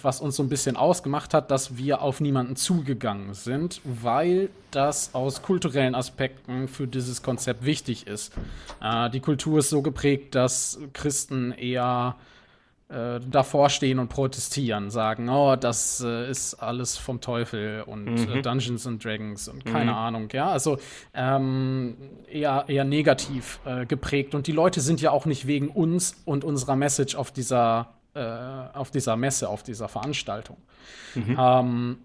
[0.00, 5.14] was uns so ein bisschen ausgemacht hat, dass wir auf niemanden zugegangen sind, weil das
[5.14, 8.32] aus kulturellen Aspekten für dieses Konzept wichtig ist.
[8.80, 12.14] Äh, die Kultur ist so geprägt, dass Christen eher
[12.88, 18.10] äh, davor stehen und protestieren, sagen, oh, das äh, ist alles vom Teufel und äh,
[18.10, 18.32] mhm.
[18.36, 19.96] äh, Dungeons and Dragons und keine mhm.
[19.96, 20.78] Ahnung, ja, also
[21.12, 21.96] ähm,
[22.30, 26.44] eher, eher negativ äh, geprägt und die Leute sind ja auch nicht wegen uns und
[26.44, 30.58] unserer Message auf dieser, äh, auf dieser Messe, auf dieser Veranstaltung.
[31.16, 31.36] Mhm.
[31.36, 31.98] Ähm,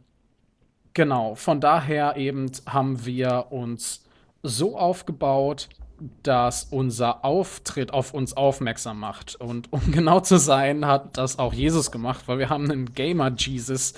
[0.95, 4.03] genau, von daher eben haben wir uns
[4.41, 5.69] so aufgebaut,
[6.23, 9.35] dass unser Auftritt auf uns aufmerksam macht.
[9.35, 13.31] Und um genau zu sein, hat das auch Jesus gemacht, weil wir haben einen Gamer
[13.37, 13.93] Jesus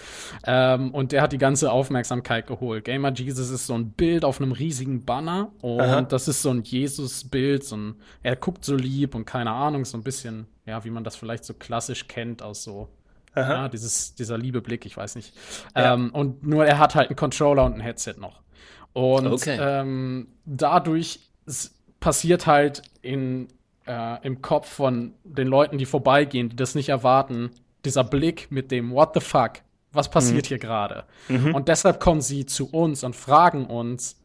[0.46, 2.86] ähm, und der hat die ganze Aufmerksamkeit geholt.
[2.86, 6.02] Gamer Jesus ist so ein Bild auf einem riesigen Banner und Aha.
[6.02, 9.98] das ist so ein Jesus-Bild, so ein, er guckt so lieb und keine Ahnung, so
[9.98, 12.90] ein bisschen, ja, wie man das vielleicht so klassisch kennt aus so
[13.36, 15.34] Ja, dieses, dieser liebe Blick, ich weiß nicht.
[15.76, 15.94] Ja.
[15.94, 18.42] Ähm, und nur er hat halt einen Controller und ein Headset noch.
[18.94, 19.58] Und okay.
[19.60, 21.20] ähm, dadurch
[22.04, 23.48] passiert halt in,
[23.88, 27.50] äh, im Kopf von den Leuten, die vorbeigehen, die das nicht erwarten,
[27.86, 29.54] dieser Blick mit dem What the fuck?
[29.94, 30.48] Was passiert mhm.
[30.50, 31.06] hier gerade?
[31.30, 31.56] Mhm.
[31.56, 34.20] Und deshalb kommen sie zu uns und fragen uns,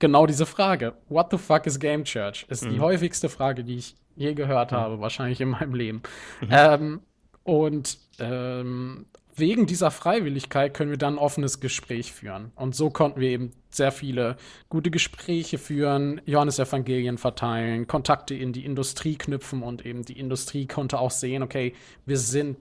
[0.00, 0.94] genau diese Frage.
[1.08, 2.44] What the fuck is Game Church?
[2.48, 2.70] Ist Mhm.
[2.70, 6.02] die häufigste Frage, die ich je gehört habe, wahrscheinlich in meinem Leben.
[6.50, 7.02] Ähm,
[7.44, 9.06] und ähm,
[9.38, 12.52] wegen dieser Freiwilligkeit können wir dann ein offenes Gespräch führen.
[12.54, 14.36] Und so konnten wir eben sehr viele
[14.68, 20.98] gute Gespräche führen, Johannesevangelien verteilen, Kontakte in die Industrie knüpfen und eben die Industrie konnte
[20.98, 21.74] auch sehen, okay,
[22.06, 22.56] wir sind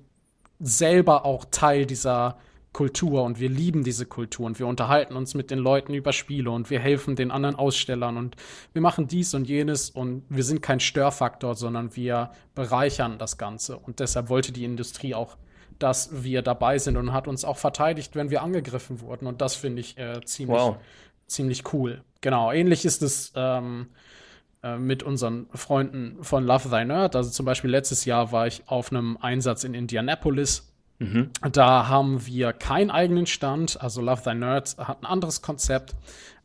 [0.60, 2.38] selber auch Teil dieser
[2.74, 6.52] Kultur und wir lieben diese Kultur und wir unterhalten uns mit den Leuten über Spiele
[6.52, 8.36] und wir helfen den anderen Ausstellern und
[8.74, 13.78] wir machen dies und jenes und wir sind kein Störfaktor, sondern wir bereichern das Ganze.
[13.78, 15.38] Und deshalb wollte die Industrie auch,
[15.80, 19.28] dass wir dabei sind und hat uns auch verteidigt, wenn wir angegriffen wurden.
[19.28, 20.78] Und das finde ich äh, ziemlich, Wow.
[21.28, 22.04] ziemlich cool.
[22.22, 23.88] Genau, ähnlich ist es ähm,
[24.64, 27.16] äh, mit unseren Freunden von Love Thy Nerd.
[27.16, 30.74] Also zum Beispiel letztes Jahr war ich auf einem Einsatz in Indianapolis.
[31.00, 31.30] Mhm.
[31.52, 33.80] Da haben wir keinen eigenen Stand.
[33.82, 35.96] Also Love Thy Nerds hat ein anderes Konzept.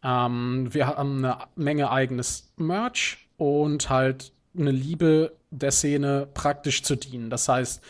[0.05, 6.97] Ähm, wir haben eine Menge eigenes Merch und halt eine Liebe der Szene praktisch zu
[6.97, 7.31] dienen.
[7.31, 7.83] Das heißt,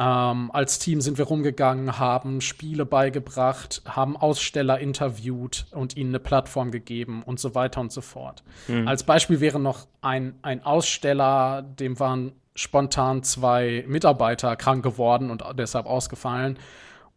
[0.00, 6.20] ähm, als Team sind wir rumgegangen, haben Spiele beigebracht, haben Aussteller interviewt und ihnen eine
[6.20, 8.42] Plattform gegeben und so weiter und so fort.
[8.86, 15.44] Als Beispiel wäre noch ein, ein Aussteller, dem waren spontan zwei Mitarbeiter krank geworden und
[15.58, 16.58] deshalb ausgefallen.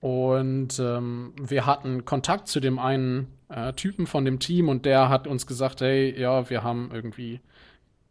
[0.01, 5.07] Und ähm, wir hatten Kontakt zu dem einen äh, Typen von dem Team und der
[5.07, 7.39] hat uns gesagt, hey, ja, wir haben irgendwie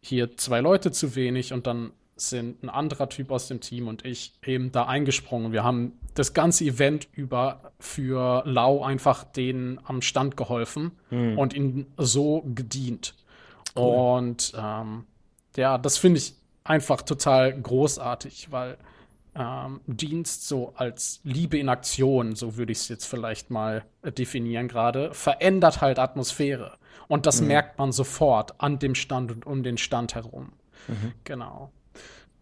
[0.01, 1.91] hier zwei Leute zu wenig und dann
[2.29, 5.51] sind ein anderer Typ aus dem Team und ich eben da eingesprungen.
[5.51, 10.91] Wir haben das ganze Event über für Lau einfach denen am Stand geholfen
[11.37, 13.15] und ihnen so gedient.
[13.73, 15.05] Und ähm,
[15.55, 18.77] ja, das finde ich einfach total großartig, weil
[19.35, 24.67] ähm, Dienst so als Liebe in Aktion, so würde ich es jetzt vielleicht mal definieren
[24.67, 26.77] gerade, verändert halt Atmosphäre.
[27.07, 30.53] Und das merkt man sofort an dem Stand und um den Stand herum.
[31.23, 31.71] Genau.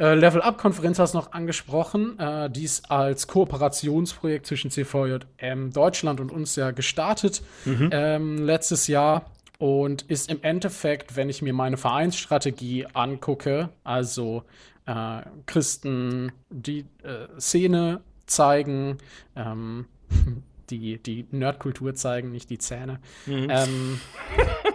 [0.02, 2.18] Äh, Level Up-Konferenz hast du noch angesprochen.
[2.18, 7.44] Äh, dies als Kooperationsprojekt zwischen CVJM Deutschland und uns ja gestartet
[7.92, 9.26] ähm, letztes Jahr
[9.60, 14.44] und ist im Endeffekt, wenn ich mir meine Vereinsstrategie angucke, also
[14.88, 18.98] äh, Christen die äh, Szene zeigen,
[19.36, 19.86] ähm,
[20.72, 23.00] die, die Nerdkultur zeigen, nicht die Zähne.
[23.28, 24.00] Ähm,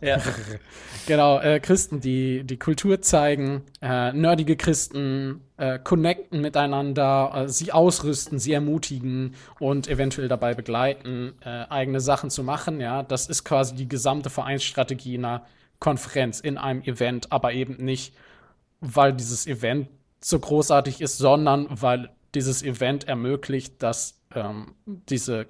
[0.00, 0.18] Ja.
[1.06, 7.70] Genau, äh, Christen, die die Kultur zeigen, äh, nerdige Christen äh, connecten miteinander, äh, sie
[7.70, 12.80] ausrüsten, sie ermutigen und eventuell dabei begleiten, äh, eigene Sachen zu machen.
[12.80, 15.46] Ja, das ist quasi die gesamte Vereinsstrategie in einer
[15.78, 18.12] Konferenz, in einem Event, aber eben nicht,
[18.80, 19.88] weil dieses Event
[20.20, 25.46] so großartig ist, sondern weil dieses Event ermöglicht, dass ähm, diese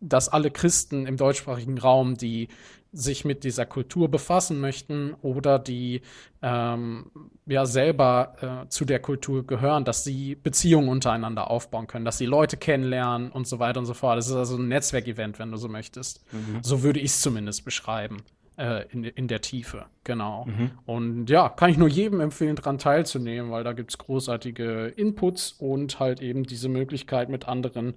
[0.00, 2.48] dass alle Christen im deutschsprachigen Raum, die
[2.94, 6.02] sich mit dieser Kultur befassen möchten oder die
[6.42, 7.10] ähm,
[7.44, 12.26] ja selber äh, zu der Kultur gehören, dass sie Beziehungen untereinander aufbauen können, dass sie
[12.26, 14.16] Leute kennenlernen und so weiter und so fort.
[14.16, 16.24] Das ist also ein Netzwerkevent, wenn du so möchtest.
[16.62, 18.18] So würde ich es zumindest beschreiben.
[18.56, 20.46] Äh, in, in der Tiefe, genau.
[20.86, 25.52] Und ja, kann ich nur jedem empfehlen, daran teilzunehmen, weil da gibt es großartige Inputs
[25.52, 27.94] und halt eben diese Möglichkeit, mit anderen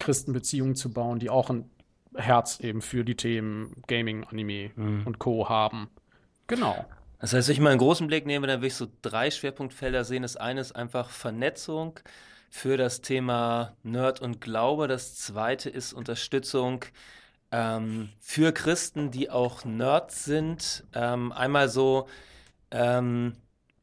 [0.00, 1.70] Christen Beziehungen zu bauen, die auch ein
[2.16, 4.72] Herz eben für die Themen Gaming, Anime
[5.04, 5.48] und Co.
[5.48, 5.88] haben.
[6.48, 6.84] Genau.
[7.20, 10.02] Das heißt, wenn ich mal einen großen Blick nehme, dann will ich so drei Schwerpunktfelder
[10.04, 10.22] sehen.
[10.22, 12.00] Das eine ist einfach Vernetzung
[12.48, 14.88] für das Thema Nerd und Glaube.
[14.88, 16.84] Das zweite ist Unterstützung
[17.52, 20.84] ähm, für Christen, die auch Nerds sind.
[20.94, 22.08] Ähm, einmal so
[22.70, 23.34] ähm,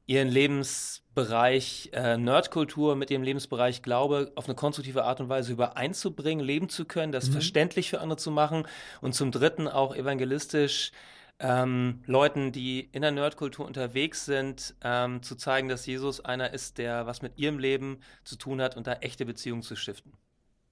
[0.06, 6.46] ihren Lebensbereich äh, Nerdkultur mit ihrem Lebensbereich Glaube auf eine konstruktive Art und Weise übereinzubringen,
[6.46, 8.66] leben zu können, das verständlich für andere zu machen
[9.02, 10.92] und zum Dritten auch evangelistisch
[11.40, 16.78] ähm, Leuten, die in der Nerdkultur unterwegs sind, ähm, zu zeigen, dass Jesus einer ist,
[16.78, 20.14] der was mit ihrem Leben zu tun hat und da echte Beziehungen zu stiften.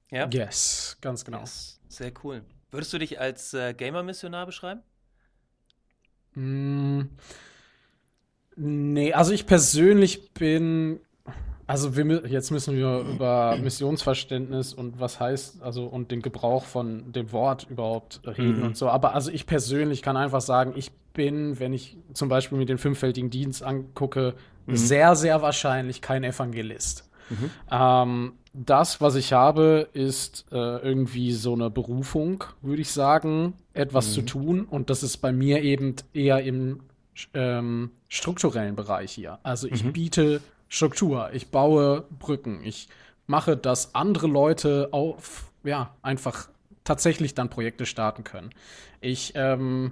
[0.10, 1.44] Ja, Yes, ganz genau.
[1.44, 2.44] Ist sehr cool.
[2.76, 4.82] Würdest du dich als äh, Gamer-Missionar beschreiben?
[6.36, 7.04] Mm,
[8.58, 11.00] Nee, also ich persönlich bin,
[11.68, 17.12] also wir, jetzt müssen wir über Missionsverständnis und was heißt, also und den Gebrauch von
[17.12, 18.66] dem Wort überhaupt reden Mhm.
[18.68, 18.88] und so.
[18.88, 22.78] Aber also ich persönlich kann einfach sagen, ich bin, wenn ich zum Beispiel mir den
[22.78, 24.36] fünffältigen Dienst angucke,
[24.68, 27.10] sehr, sehr wahrscheinlich kein Evangelist.
[27.72, 34.14] Ähm, das, was ich habe, ist äh, irgendwie so eine Berufung, würde ich sagen, etwas
[34.14, 34.66] zu tun.
[34.66, 36.80] Und das ist bei mir eben eher im
[37.34, 39.40] ähm, strukturellen Bereich hier.
[39.44, 42.88] Also ich biete Struktur, ich baue Brücken, ich
[43.28, 46.50] mache, dass andere Leute auf, ja, einfach
[46.84, 48.52] tatsächlich dann Projekte starten können.
[49.02, 49.92] Ich ähm,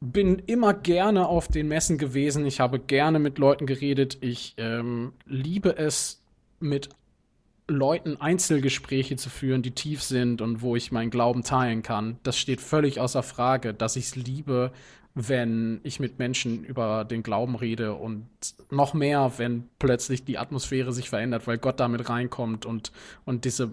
[0.00, 2.44] bin immer gerne auf den Messen gewesen.
[2.44, 4.18] Ich habe gerne mit Leuten geredet.
[4.20, 6.20] Ich ähm, liebe es,
[6.62, 6.90] mit
[7.70, 12.18] Leuten Einzelgespräche zu führen, die tief sind und wo ich meinen Glauben teilen kann.
[12.22, 14.72] Das steht völlig außer Frage, dass ich es liebe,
[15.14, 18.26] wenn ich mit Menschen über den Glauben rede und
[18.70, 22.92] noch mehr, wenn plötzlich die Atmosphäre sich verändert, weil Gott damit reinkommt und,
[23.24, 23.72] und diese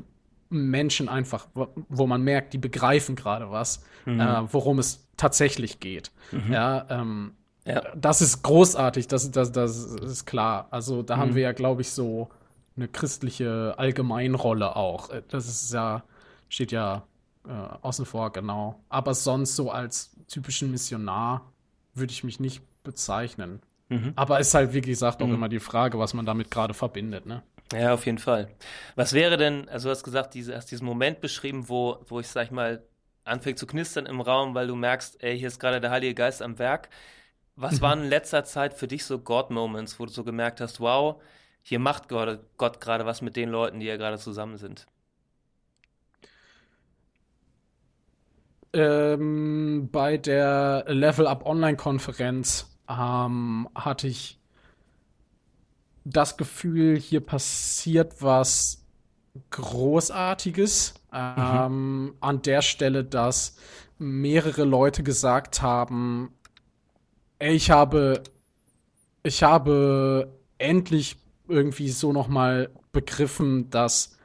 [0.49, 4.19] Menschen einfach, wo man merkt, die begreifen gerade was, mhm.
[4.19, 6.11] äh, worum es tatsächlich geht.
[6.31, 6.53] Mhm.
[6.53, 7.31] Ja, ähm,
[7.65, 10.67] ja, das ist großartig, das, das, das ist klar.
[10.71, 11.19] Also da mhm.
[11.19, 12.29] haben wir ja, glaube ich, so
[12.77, 15.09] eine christliche Allgemeinrolle auch.
[15.09, 16.03] Äh, das ist ja,
[16.49, 17.03] steht ja
[17.47, 18.79] äh, außen vor, genau.
[18.89, 21.51] Aber sonst so als typischen Missionar
[21.93, 23.61] würde ich mich nicht bezeichnen.
[23.89, 24.13] Mhm.
[24.15, 25.35] Aber ist halt, wie gesagt, auch mhm.
[25.35, 27.43] immer die Frage, was man damit gerade verbindet, ne?
[27.73, 28.49] Ja, auf jeden Fall.
[28.95, 32.27] Was wäre denn, also du hast gesagt, diese, hast diesen Moment beschrieben, wo, wo ich,
[32.27, 32.81] sag ich mal,
[33.25, 36.41] anfängt zu knistern im Raum, weil du merkst, ey, hier ist gerade der Heilige Geist
[36.41, 36.89] am Werk.
[37.57, 37.81] Was mhm.
[37.81, 41.21] waren in letzter Zeit für dich so God-Moments, wo du so gemerkt hast, wow,
[41.67, 44.87] hier macht Gott, Gott gerade was mit den Leuten, die ja gerade zusammen sind?
[48.71, 54.39] Ähm, bei der Level Up Online-Konferenz ähm, hatte ich
[56.05, 58.85] das Gefühl, hier passiert was
[59.49, 60.93] Großartiges.
[61.11, 61.17] Mhm.
[61.37, 63.57] Ähm, an der Stelle, dass
[63.97, 66.33] mehrere Leute gesagt haben,
[67.39, 68.23] ey, ich habe,
[69.23, 74.17] ich habe endlich irgendwie so nochmal begriffen, dass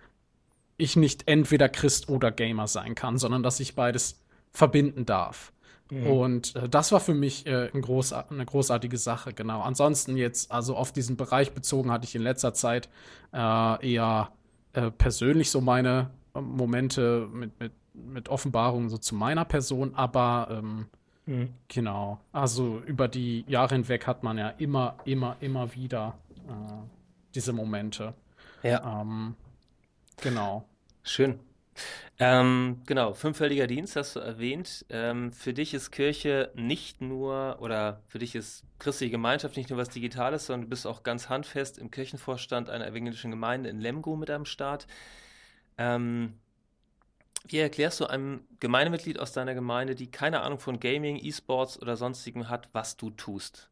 [0.76, 5.52] ich nicht entweder Christ oder Gamer sein kann, sondern dass ich beides verbinden darf.
[5.90, 6.06] Mhm.
[6.06, 9.60] Und äh, das war für mich äh, ein groß, eine großartige Sache, genau.
[9.60, 12.88] Ansonsten jetzt, also auf diesen Bereich bezogen, hatte ich in letzter Zeit
[13.32, 14.30] äh, eher
[14.72, 20.48] äh, persönlich so meine äh, Momente mit, mit, mit Offenbarungen so zu meiner Person, aber
[20.50, 20.86] ähm,
[21.26, 21.50] mhm.
[21.68, 22.20] genau.
[22.32, 26.14] Also über die Jahre hinweg hat man ja immer, immer, immer wieder
[26.48, 27.01] äh,
[27.34, 28.14] diese Momente.
[28.62, 29.00] Ja.
[29.00, 29.34] Ähm,
[30.20, 30.64] genau.
[31.02, 31.40] Schön.
[32.18, 34.84] Ähm, genau, fünffältiger Dienst hast du erwähnt.
[34.90, 39.78] Ähm, für dich ist Kirche nicht nur, oder für dich ist christliche Gemeinschaft nicht nur
[39.78, 44.16] was Digitales, sondern du bist auch ganz handfest im Kirchenvorstand einer evangelischen Gemeinde in Lemgo
[44.16, 44.86] mit am Start.
[45.78, 46.38] Ähm,
[47.48, 51.96] wie erklärst du einem Gemeindemitglied aus deiner Gemeinde, die keine Ahnung von Gaming, E-Sports oder
[51.96, 53.71] sonstigem hat, was du tust?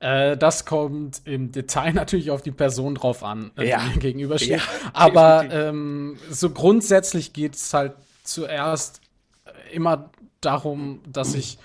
[0.00, 3.78] Äh, das kommt im Detail natürlich auf die Person drauf an, äh, ja.
[3.80, 4.58] die mir gegenübersteht.
[4.58, 9.00] Ja, Aber ähm, so grundsätzlich geht es halt zuerst
[9.44, 11.58] äh, immer darum, dass ich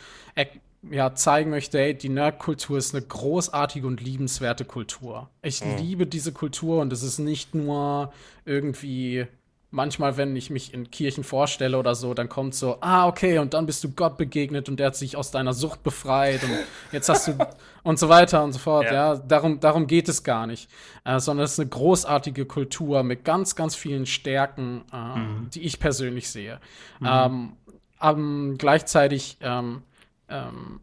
[0.90, 5.30] ja, zeigen möchte, hey, die Nerdkultur ist eine großartige und liebenswerte Kultur.
[5.42, 5.78] Ich mhm.
[5.78, 8.14] liebe diese Kultur und es ist nicht nur
[8.46, 9.28] irgendwie
[9.72, 13.54] manchmal, wenn ich mich in Kirchen vorstelle oder so, dann kommt so, ah, okay, und
[13.54, 16.52] dann bist du Gott begegnet und der hat sich aus deiner Sucht befreit und
[16.92, 17.38] jetzt hast du
[17.84, 18.86] und so weiter und so fort.
[18.86, 20.70] Ja, ja darum, darum geht es gar nicht,
[21.06, 25.50] äh, sondern es ist eine großartige Kultur mit ganz, ganz vielen Stärken, äh, mhm.
[25.54, 26.60] die ich persönlich sehe.
[27.00, 27.08] Mhm.
[27.08, 27.54] Ähm,
[28.02, 29.84] ähm, gleichzeitig ähm,
[30.30, 30.82] ähm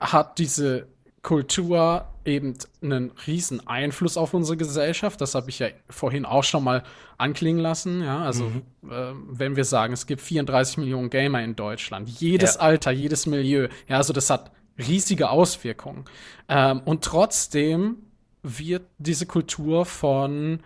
[0.00, 0.86] hat diese
[1.22, 5.20] Kultur eben einen riesen Einfluss auf unsere Gesellschaft.
[5.20, 6.82] Das habe ich ja vorhin auch schon mal
[7.16, 8.02] anklingen lassen.
[8.02, 8.62] Ja, also mhm.
[8.90, 12.60] äh, wenn wir sagen, es gibt 34 Millionen Gamer in Deutschland, jedes ja.
[12.60, 13.68] Alter, jedes Milieu.
[13.88, 16.04] Ja, also das hat riesige Auswirkungen.
[16.48, 17.96] Ähm, und trotzdem
[18.42, 20.60] wird diese Kultur von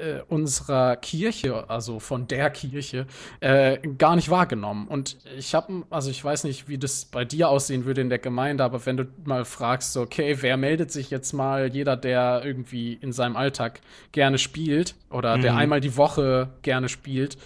[0.00, 3.06] äh, unserer Kirche, also von der Kirche,
[3.40, 4.88] äh, gar nicht wahrgenommen.
[4.88, 8.18] Und ich habe, also ich weiß nicht, wie das bei dir aussehen würde in der
[8.18, 12.94] Gemeinde, aber wenn du mal fragst, okay, wer meldet sich jetzt mal, jeder, der irgendwie
[12.94, 13.80] in seinem Alltag
[14.12, 15.42] gerne spielt oder mhm.
[15.42, 17.36] der einmal die Woche gerne spielt,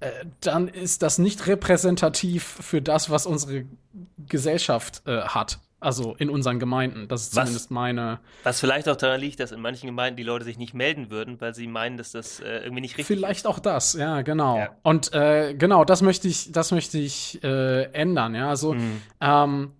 [0.00, 3.66] äh, dann ist das nicht repräsentativ für das, was unsere
[4.28, 5.58] Gesellschaft äh, hat.
[5.80, 7.08] Also in unseren Gemeinden.
[7.08, 8.20] Das ist was, zumindest meine.
[8.42, 11.40] Was vielleicht auch daran liegt, dass in manchen Gemeinden die Leute sich nicht melden würden,
[11.40, 13.42] weil sie meinen, dass das äh, irgendwie nicht richtig vielleicht ist.
[13.42, 14.58] Vielleicht auch das, ja, genau.
[14.58, 14.76] Ja.
[14.82, 18.50] Und äh, genau, das möchte ich, das möchte ich äh, ändern, ja.
[18.50, 19.00] Also mhm.
[19.22, 19.72] ähm,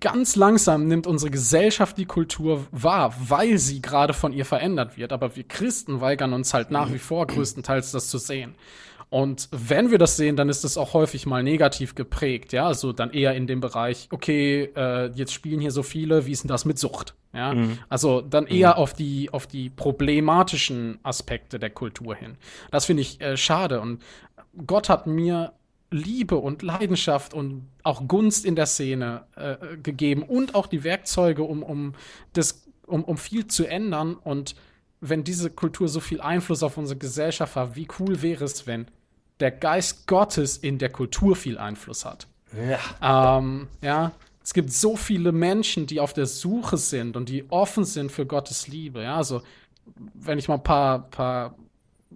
[0.00, 5.12] ganz langsam nimmt unsere Gesellschaft die Kultur wahr, weil sie gerade von ihr verändert wird.
[5.12, 8.54] Aber wir Christen weigern uns halt nach wie vor größtenteils das zu sehen.
[9.10, 12.92] Und wenn wir das sehen, dann ist das auch häufig mal negativ geprägt, ja, also
[12.92, 16.48] dann eher in dem Bereich, okay, äh, jetzt spielen hier so viele, wie ist denn
[16.48, 17.14] das mit Sucht?
[17.32, 17.78] Ja, mhm.
[17.88, 18.50] also dann mhm.
[18.50, 18.76] eher mhm.
[18.76, 22.36] auf die auf die problematischen Aspekte der Kultur hin.
[22.70, 24.02] Das finde ich äh, schade und
[24.66, 25.52] Gott hat mir
[25.90, 31.42] Liebe und Leidenschaft und auch Gunst in der Szene äh, gegeben und auch die Werkzeuge,
[31.42, 31.94] um, um,
[32.34, 34.14] das, um, um viel zu ändern.
[34.14, 34.54] Und
[35.00, 38.86] wenn diese Kultur so viel Einfluss auf unsere Gesellschaft hat, wie cool wäre es, wenn
[39.40, 42.26] der Geist Gottes in der Kultur viel Einfluss hat?
[43.00, 43.38] Ja.
[43.38, 44.12] Ähm, ja.
[44.42, 48.24] Es gibt so viele Menschen, die auf der Suche sind und die offen sind für
[48.24, 49.02] Gottes Liebe.
[49.02, 49.42] Ja, also
[50.14, 51.54] wenn ich mal ein paar, paar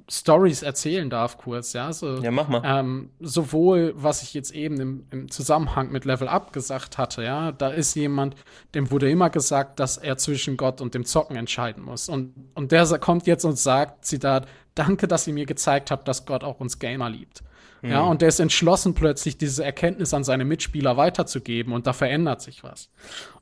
[0.08, 1.92] Stories erzählen darf, kurz, ja.
[1.92, 2.62] So, ja, mach mal.
[2.64, 7.52] Ähm, sowohl, was ich jetzt eben im, im, Zusammenhang mit Level Up gesagt hatte, ja,
[7.52, 8.34] da ist jemand,
[8.74, 12.08] dem wurde immer gesagt, dass er zwischen Gott und dem Zocken entscheiden muss.
[12.08, 16.26] Und, und der kommt jetzt und sagt, Zitat, danke, dass ihr mir gezeigt habt, dass
[16.26, 17.42] Gott auch uns Gamer liebt.
[17.82, 17.90] Mhm.
[17.90, 22.40] Ja, und der ist entschlossen, plötzlich diese Erkenntnis an seine Mitspieler weiterzugeben und da verändert
[22.40, 22.88] sich was.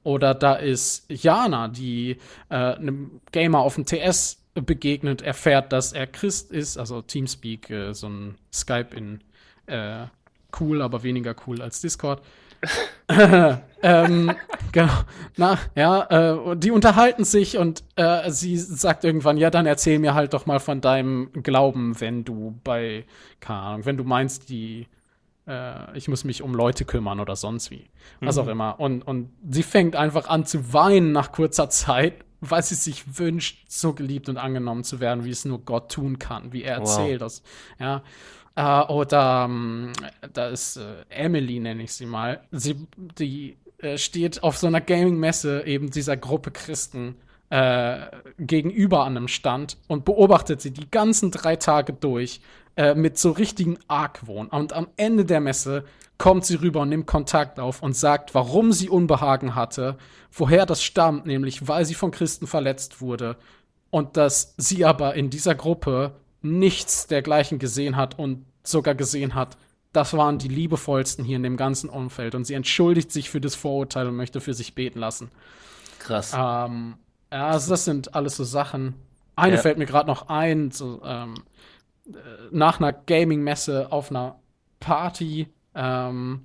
[0.02, 2.16] Oder da ist Jana, die
[2.48, 7.92] äh, einem Gamer auf dem TS begegnet, erfährt, dass er Christ ist, also Teamspeak, äh,
[7.92, 9.20] so ein Skype in
[9.66, 10.06] äh,
[10.58, 12.22] cool, aber weniger cool als Discord.
[13.82, 14.32] ähm,
[14.72, 14.92] genau.
[15.36, 16.02] Na, ja,
[16.52, 20.46] äh, die unterhalten sich und äh, sie sagt irgendwann, ja, dann erzähl mir halt doch
[20.46, 23.04] mal von deinem Glauben, wenn du bei,
[23.40, 24.86] keine Ahnung, wenn du meinst, die,
[25.46, 27.88] äh, ich muss mich um Leute kümmern oder sonst wie.
[28.20, 28.42] Was mhm.
[28.42, 28.80] auch immer.
[28.80, 33.66] Und, und sie fängt einfach an zu weinen nach kurzer Zeit weil sie sich wünscht,
[33.68, 37.20] so geliebt und angenommen zu werden, wie es nur Gott tun kann, wie er erzählt
[37.20, 37.26] wow.
[37.26, 37.42] das.
[37.78, 38.02] Ja.
[38.60, 39.92] Äh, oder ähm,
[40.32, 42.42] da ist äh, Emily, nenne ich sie mal.
[42.50, 42.86] Sie,
[43.18, 47.16] die äh, steht auf so einer Gaming-Messe eben dieser Gruppe Christen
[47.48, 48.00] äh,
[48.38, 52.42] gegenüber an einem Stand und beobachtet sie die ganzen drei Tage durch
[52.76, 54.48] äh, mit so richtigen Argwohn.
[54.48, 55.84] Und am Ende der Messe
[56.18, 59.96] kommt sie rüber und nimmt Kontakt auf und sagt, warum sie Unbehagen hatte,
[60.30, 63.36] woher das stammt, nämlich weil sie von Christen verletzt wurde
[63.88, 69.56] und dass sie aber in dieser Gruppe nichts dergleichen gesehen hat und sogar gesehen hat,
[69.92, 73.54] das waren die liebevollsten hier in dem ganzen Umfeld und sie entschuldigt sich für das
[73.54, 75.30] Vorurteil und möchte für sich beten lassen.
[75.98, 76.32] Krass.
[76.32, 76.94] Ähm,
[77.32, 78.94] ja, also das sind alles so Sachen.
[79.36, 79.62] Eine ja.
[79.62, 81.34] fällt mir gerade noch ein, so, ähm,
[82.08, 82.12] äh,
[82.50, 84.38] nach einer Gaming-Messe auf einer
[84.78, 86.42] Party ähm,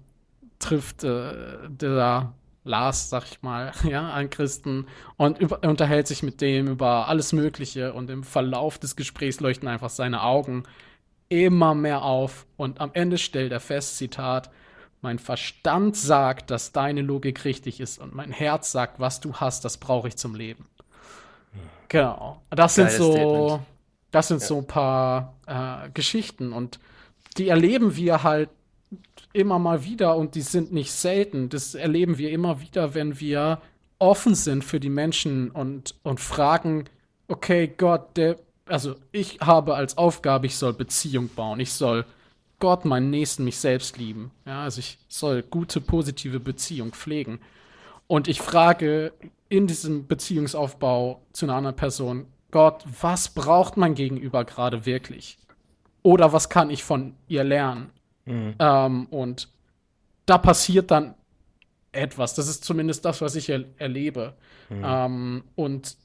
[0.59, 6.41] trifft äh, der Lars, sag ich mal, ja, einen Christen und über, unterhält sich mit
[6.41, 10.63] dem über alles Mögliche und im Verlauf des Gesprächs leuchten einfach seine Augen
[11.29, 14.49] immer mehr auf und am Ende stellt er fest, Zitat,
[15.01, 19.65] mein Verstand sagt, dass deine Logik richtig ist und mein Herz sagt, was du hast,
[19.65, 20.67] das brauche ich zum Leben.
[21.89, 22.41] Genau.
[22.49, 23.61] Das Geiles sind so, Statement.
[24.11, 24.47] das sind ja.
[24.47, 26.79] so ein paar äh, Geschichten und
[27.37, 28.49] die erleben wir halt
[29.33, 31.49] immer mal wieder und die sind nicht selten.
[31.49, 33.61] Das erleben wir immer wieder, wenn wir
[33.99, 36.85] offen sind für die Menschen und, und fragen,
[37.27, 42.05] okay, Gott, der, also ich habe als Aufgabe, ich soll Beziehung bauen, ich soll
[42.59, 44.31] Gott, meinen Nächsten, mich selbst lieben.
[44.45, 47.39] Ja, also ich soll gute, positive Beziehung pflegen.
[48.07, 49.13] Und ich frage
[49.49, 55.37] in diesem Beziehungsaufbau zu einer anderen Person, Gott, was braucht mein Gegenüber gerade wirklich?
[56.03, 57.89] Oder was kann ich von ihr lernen?
[58.25, 58.55] Mhm.
[58.59, 59.49] Ähm, und
[60.25, 61.15] da passiert dann
[61.91, 62.35] etwas.
[62.35, 64.33] Das ist zumindest das, was ich er erlebe.
[64.69, 64.83] Mhm.
[64.85, 65.97] Ähm, und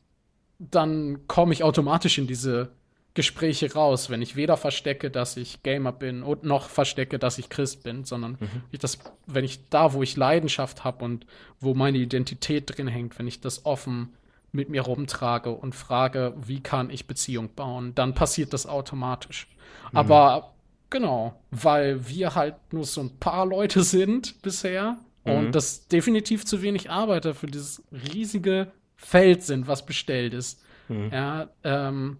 [0.60, 2.70] dann komme ich automatisch in diese
[3.14, 7.48] Gespräche raus, wenn ich weder verstecke, dass ich Gamer bin und noch verstecke, dass ich
[7.48, 8.62] Christ bin, sondern mhm.
[8.70, 11.26] ich das, wenn ich da, wo ich Leidenschaft habe und
[11.58, 14.14] wo meine Identität drin hängt, wenn ich das offen
[14.52, 19.48] mit mir rumtrage und frage, wie kann ich Beziehung bauen, dann passiert das automatisch.
[19.90, 19.98] Mhm.
[19.98, 20.54] Aber
[20.90, 25.32] Genau, weil wir halt nur so ein paar Leute sind bisher mhm.
[25.32, 30.62] und das definitiv zu wenig Arbeiter für dieses riesige Feld sind, was bestellt ist.
[30.88, 31.10] Mhm.
[31.12, 32.18] Ja, ähm,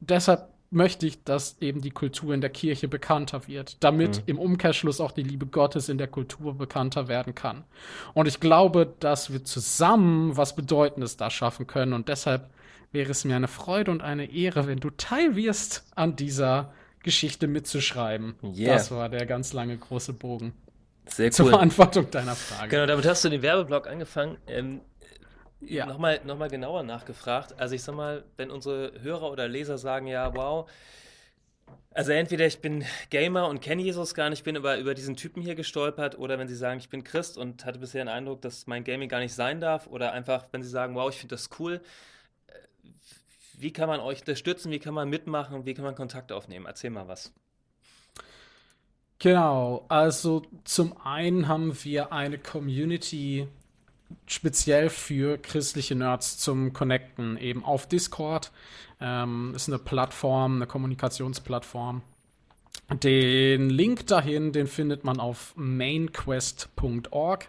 [0.00, 4.22] deshalb möchte ich, dass eben die Kultur in der Kirche bekannter wird, damit mhm.
[4.26, 7.64] im Umkehrschluss auch die Liebe Gottes in der Kultur bekannter werden kann.
[8.14, 12.48] Und ich glaube, dass wir zusammen was Bedeutendes da schaffen können und deshalb
[12.90, 17.48] wäre es mir eine Freude und eine Ehre, wenn du Teil wirst an dieser Geschichte
[17.48, 18.34] mitzuschreiben.
[18.42, 18.74] Yeah.
[18.74, 20.54] Das war der ganz lange große Bogen.
[21.06, 21.32] Sehr cool.
[21.32, 22.70] Zur Beantwortung deiner Frage.
[22.70, 24.38] Genau, damit hast du den Werbeblock angefangen.
[24.46, 24.80] Ähm,
[25.64, 25.86] ja.
[25.86, 27.58] Nochmal noch mal genauer nachgefragt.
[27.58, 30.68] Also ich sag mal, wenn unsere Hörer oder Leser sagen, ja, wow,
[31.94, 35.42] also entweder ich bin Gamer und kenne Jesus gar nicht, bin aber über diesen Typen
[35.42, 38.66] hier gestolpert, oder wenn sie sagen, ich bin Christ und hatte bisher den Eindruck, dass
[38.66, 41.50] mein Gaming gar nicht sein darf, oder einfach, wenn sie sagen, wow, ich finde das
[41.58, 41.80] cool,
[43.58, 44.72] wie kann man euch unterstützen?
[44.72, 45.66] Wie kann man mitmachen?
[45.66, 46.66] Wie kann man Kontakt aufnehmen?
[46.66, 47.32] Erzähl mal was.
[49.20, 53.46] Genau, also zum einen haben wir eine Community
[54.26, 58.52] speziell für christliche Nerds zum Connecten, eben auf Discord.
[59.00, 62.02] Ähm, ist eine Plattform, eine Kommunikationsplattform.
[62.90, 67.48] Den Link dahin, den findet man auf mainquest.org.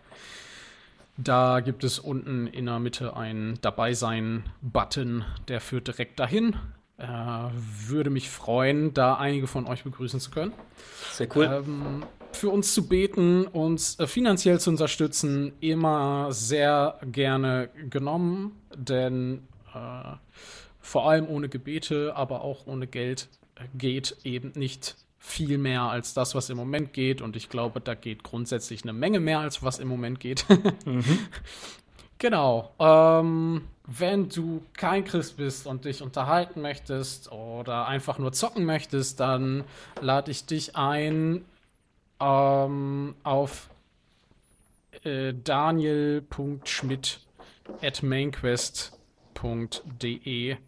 [1.18, 6.56] Da gibt es unten in der Mitte einen Dabei-Sein-Button, der führt direkt dahin.
[6.98, 10.54] Äh, würde mich freuen, da einige von euch begrüßen zu können.
[11.12, 11.46] Sehr cool.
[11.46, 12.04] Ähm,
[12.36, 20.16] für uns zu beten, uns äh, finanziell zu unterstützen, immer sehr gerne genommen, denn äh,
[20.80, 26.14] vor allem ohne Gebete, aber auch ohne Geld äh, geht eben nicht viel mehr als
[26.14, 27.22] das, was im Moment geht.
[27.22, 30.46] Und ich glaube, da geht grundsätzlich eine Menge mehr, als was im Moment geht.
[30.86, 31.20] mhm.
[32.18, 32.74] Genau.
[32.80, 39.20] Ähm, wenn du kein Christ bist und dich unterhalten möchtest oder einfach nur zocken möchtest,
[39.20, 39.64] dann
[40.02, 41.44] lade ich dich ein
[42.24, 43.70] ähm, auf
[45.04, 47.20] äh, daniel.schmidt
[47.82, 48.92] at mainquest.de,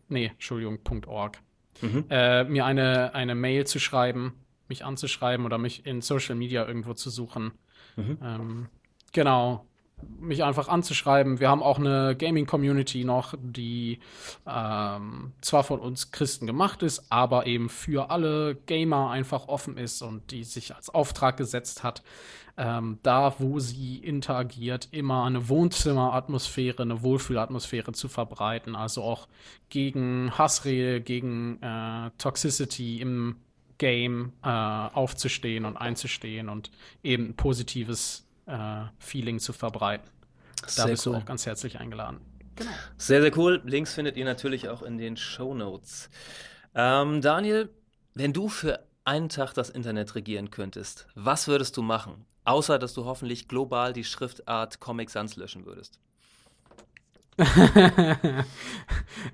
[0.09, 1.39] nee, Entschuldigung, .org,
[1.81, 2.05] mhm.
[2.09, 4.33] äh, mir eine, eine Mail zu schreiben,
[4.67, 7.51] mich anzuschreiben oder mich in Social Media irgendwo zu suchen.
[7.95, 8.17] Mhm.
[8.21, 8.67] Ähm,
[9.13, 9.65] genau
[10.19, 11.39] mich einfach anzuschreiben.
[11.39, 13.99] Wir haben auch eine Gaming-Community noch, die
[14.47, 20.01] ähm, zwar von uns Christen gemacht ist, aber eben für alle Gamer einfach offen ist
[20.01, 22.03] und die sich als Auftrag gesetzt hat,
[22.57, 28.75] ähm, da, wo sie interagiert, immer eine Wohnzimmeratmosphäre, eine Wohlfühlatmosphäre zu verbreiten.
[28.75, 29.27] Also auch
[29.69, 33.37] gegen Hassrede, gegen äh, Toxicity im
[33.77, 36.71] Game äh, aufzustehen und einzustehen und
[37.03, 38.24] eben ein positives
[38.99, 40.09] Feeling zu verbreiten.
[40.75, 41.13] Da bist cool.
[41.13, 42.21] du auch ganz herzlich eingeladen.
[42.55, 42.71] Genau.
[42.97, 43.61] Sehr, sehr cool.
[43.65, 46.09] Links findet ihr natürlich auch in den Show Notes.
[46.73, 47.69] Ähm, Daniel,
[48.13, 52.25] wenn du für einen Tag das Internet regieren könntest, was würdest du machen?
[52.45, 55.99] Außer, dass du hoffentlich global die Schriftart Comic Sans löschen würdest.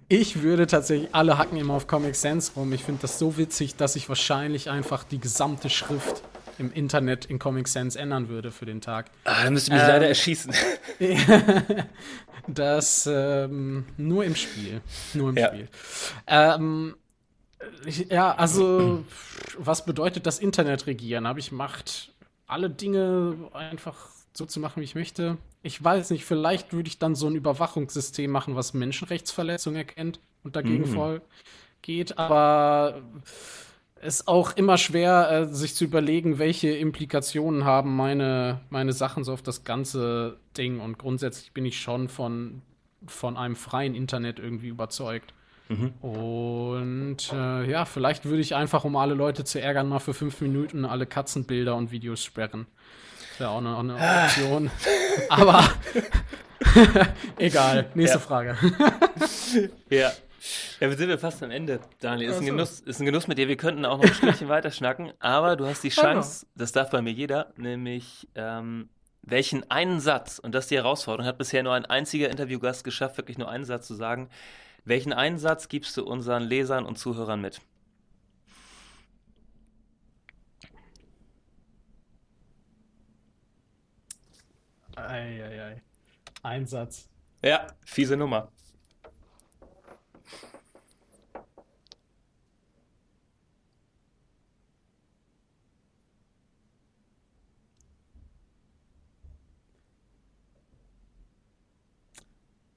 [0.08, 2.74] ich würde tatsächlich, alle hacken immer auf Comic Sans rum.
[2.74, 6.24] Ich finde das so witzig, dass ich wahrscheinlich einfach die gesamte Schrift
[6.62, 9.12] im Internet in Comic Sans ändern würde für den Tag.
[9.26, 10.54] Ah, dann müsste mich ähm, leider erschießen.
[12.48, 14.82] das ähm, nur im Spiel.
[15.14, 15.48] Nur im ja.
[15.48, 15.68] Spiel.
[16.28, 16.96] Ähm,
[18.10, 19.04] ja, also,
[19.58, 21.28] was bedeutet das Internet regieren?
[21.28, 22.12] Habe ich Macht,
[22.48, 25.38] alle Dinge einfach so zu machen, wie ich möchte?
[25.64, 30.56] Ich weiß nicht, vielleicht würde ich dann so ein Überwachungssystem machen, was Menschenrechtsverletzungen erkennt und
[30.56, 30.94] dagegen mhm.
[30.94, 33.02] vorgeht, aber
[34.02, 39.34] ist auch immer schwer, äh, sich zu überlegen, welche Implikationen haben meine, meine Sachen so
[39.34, 40.80] auf das ganze Ding.
[40.80, 42.62] Und grundsätzlich bin ich schon von,
[43.08, 45.34] von einem freien Internet irgendwie überzeugt.
[45.70, 45.94] Mhm.
[46.02, 50.42] Und äh, ja, vielleicht würde ich einfach, um alle Leute zu ärgern, mal für fünf
[50.42, 52.66] Minuten alle Katzenbilder und Videos sperren.
[53.38, 54.70] Wäre auch eine, eine Option.
[55.30, 55.64] Aber
[57.38, 58.24] egal, nächste ja.
[58.24, 58.58] Frage.
[59.90, 60.12] ja.
[60.80, 62.32] Ja, wir sind ja fast am Ende, Daniel.
[62.32, 63.48] Ist, ein Genuss, ist ein Genuss mit dir.
[63.48, 66.90] Wir könnten auch noch ein Stückchen weiter schnacken, aber du hast die Chance, das darf
[66.90, 68.90] bei mir jeder, nämlich ähm,
[69.22, 73.18] welchen einen Satz, und das ist die Herausforderung, hat bisher nur ein einziger Interviewgast geschafft,
[73.18, 74.30] wirklich nur einen Satz zu sagen.
[74.84, 77.62] Welchen einen Satz gibst du unseren Lesern und Zuhörern mit?
[84.96, 85.82] Eieiei.
[86.42, 87.10] Ein Satz.
[87.44, 88.52] Ja, fiese Nummer.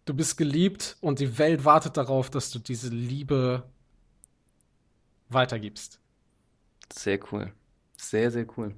[0.05, 3.64] Du bist geliebt und die Welt wartet darauf, dass du diese Liebe
[5.28, 5.99] weitergibst.
[6.92, 7.53] Sehr cool.
[7.97, 8.74] Sehr, sehr cool.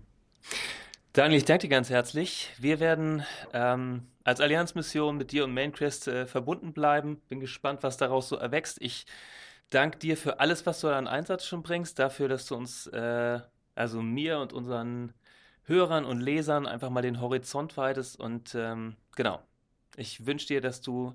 [1.16, 2.50] Daniel, ich danke dir ganz herzlich.
[2.58, 7.22] Wir werden ähm, als Allianzmission mit dir und Maincrest äh, verbunden bleiben.
[7.30, 8.82] Bin gespannt, was daraus so erwächst.
[8.82, 9.06] Ich
[9.70, 13.40] danke dir für alles, was du an Einsatz schon bringst, dafür, dass du uns, äh,
[13.74, 15.14] also mir und unseren
[15.64, 18.20] Hörern und Lesern einfach mal den Horizont weitest.
[18.20, 19.40] Und ähm, genau,
[19.96, 21.14] ich wünsche dir, dass du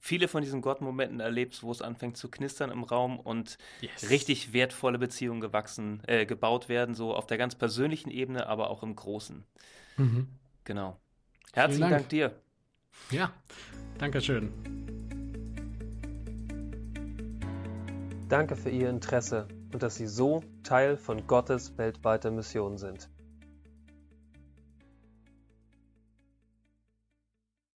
[0.00, 4.10] viele von diesen Gott-Momenten erlebst, wo es anfängt zu knistern im Raum und yes.
[4.10, 8.82] richtig wertvolle Beziehungen gewachsen, äh, gebaut werden, so auf der ganz persönlichen Ebene, aber auch
[8.82, 9.44] im Großen.
[9.98, 10.28] Mhm.
[10.64, 10.98] Genau.
[11.52, 11.92] Herzlichen Dank.
[11.92, 12.34] Dank dir.
[13.10, 13.32] Ja,
[13.98, 14.52] danke schön.
[18.28, 23.09] Danke für Ihr Interesse und dass Sie so Teil von Gottes weltweiter Mission sind.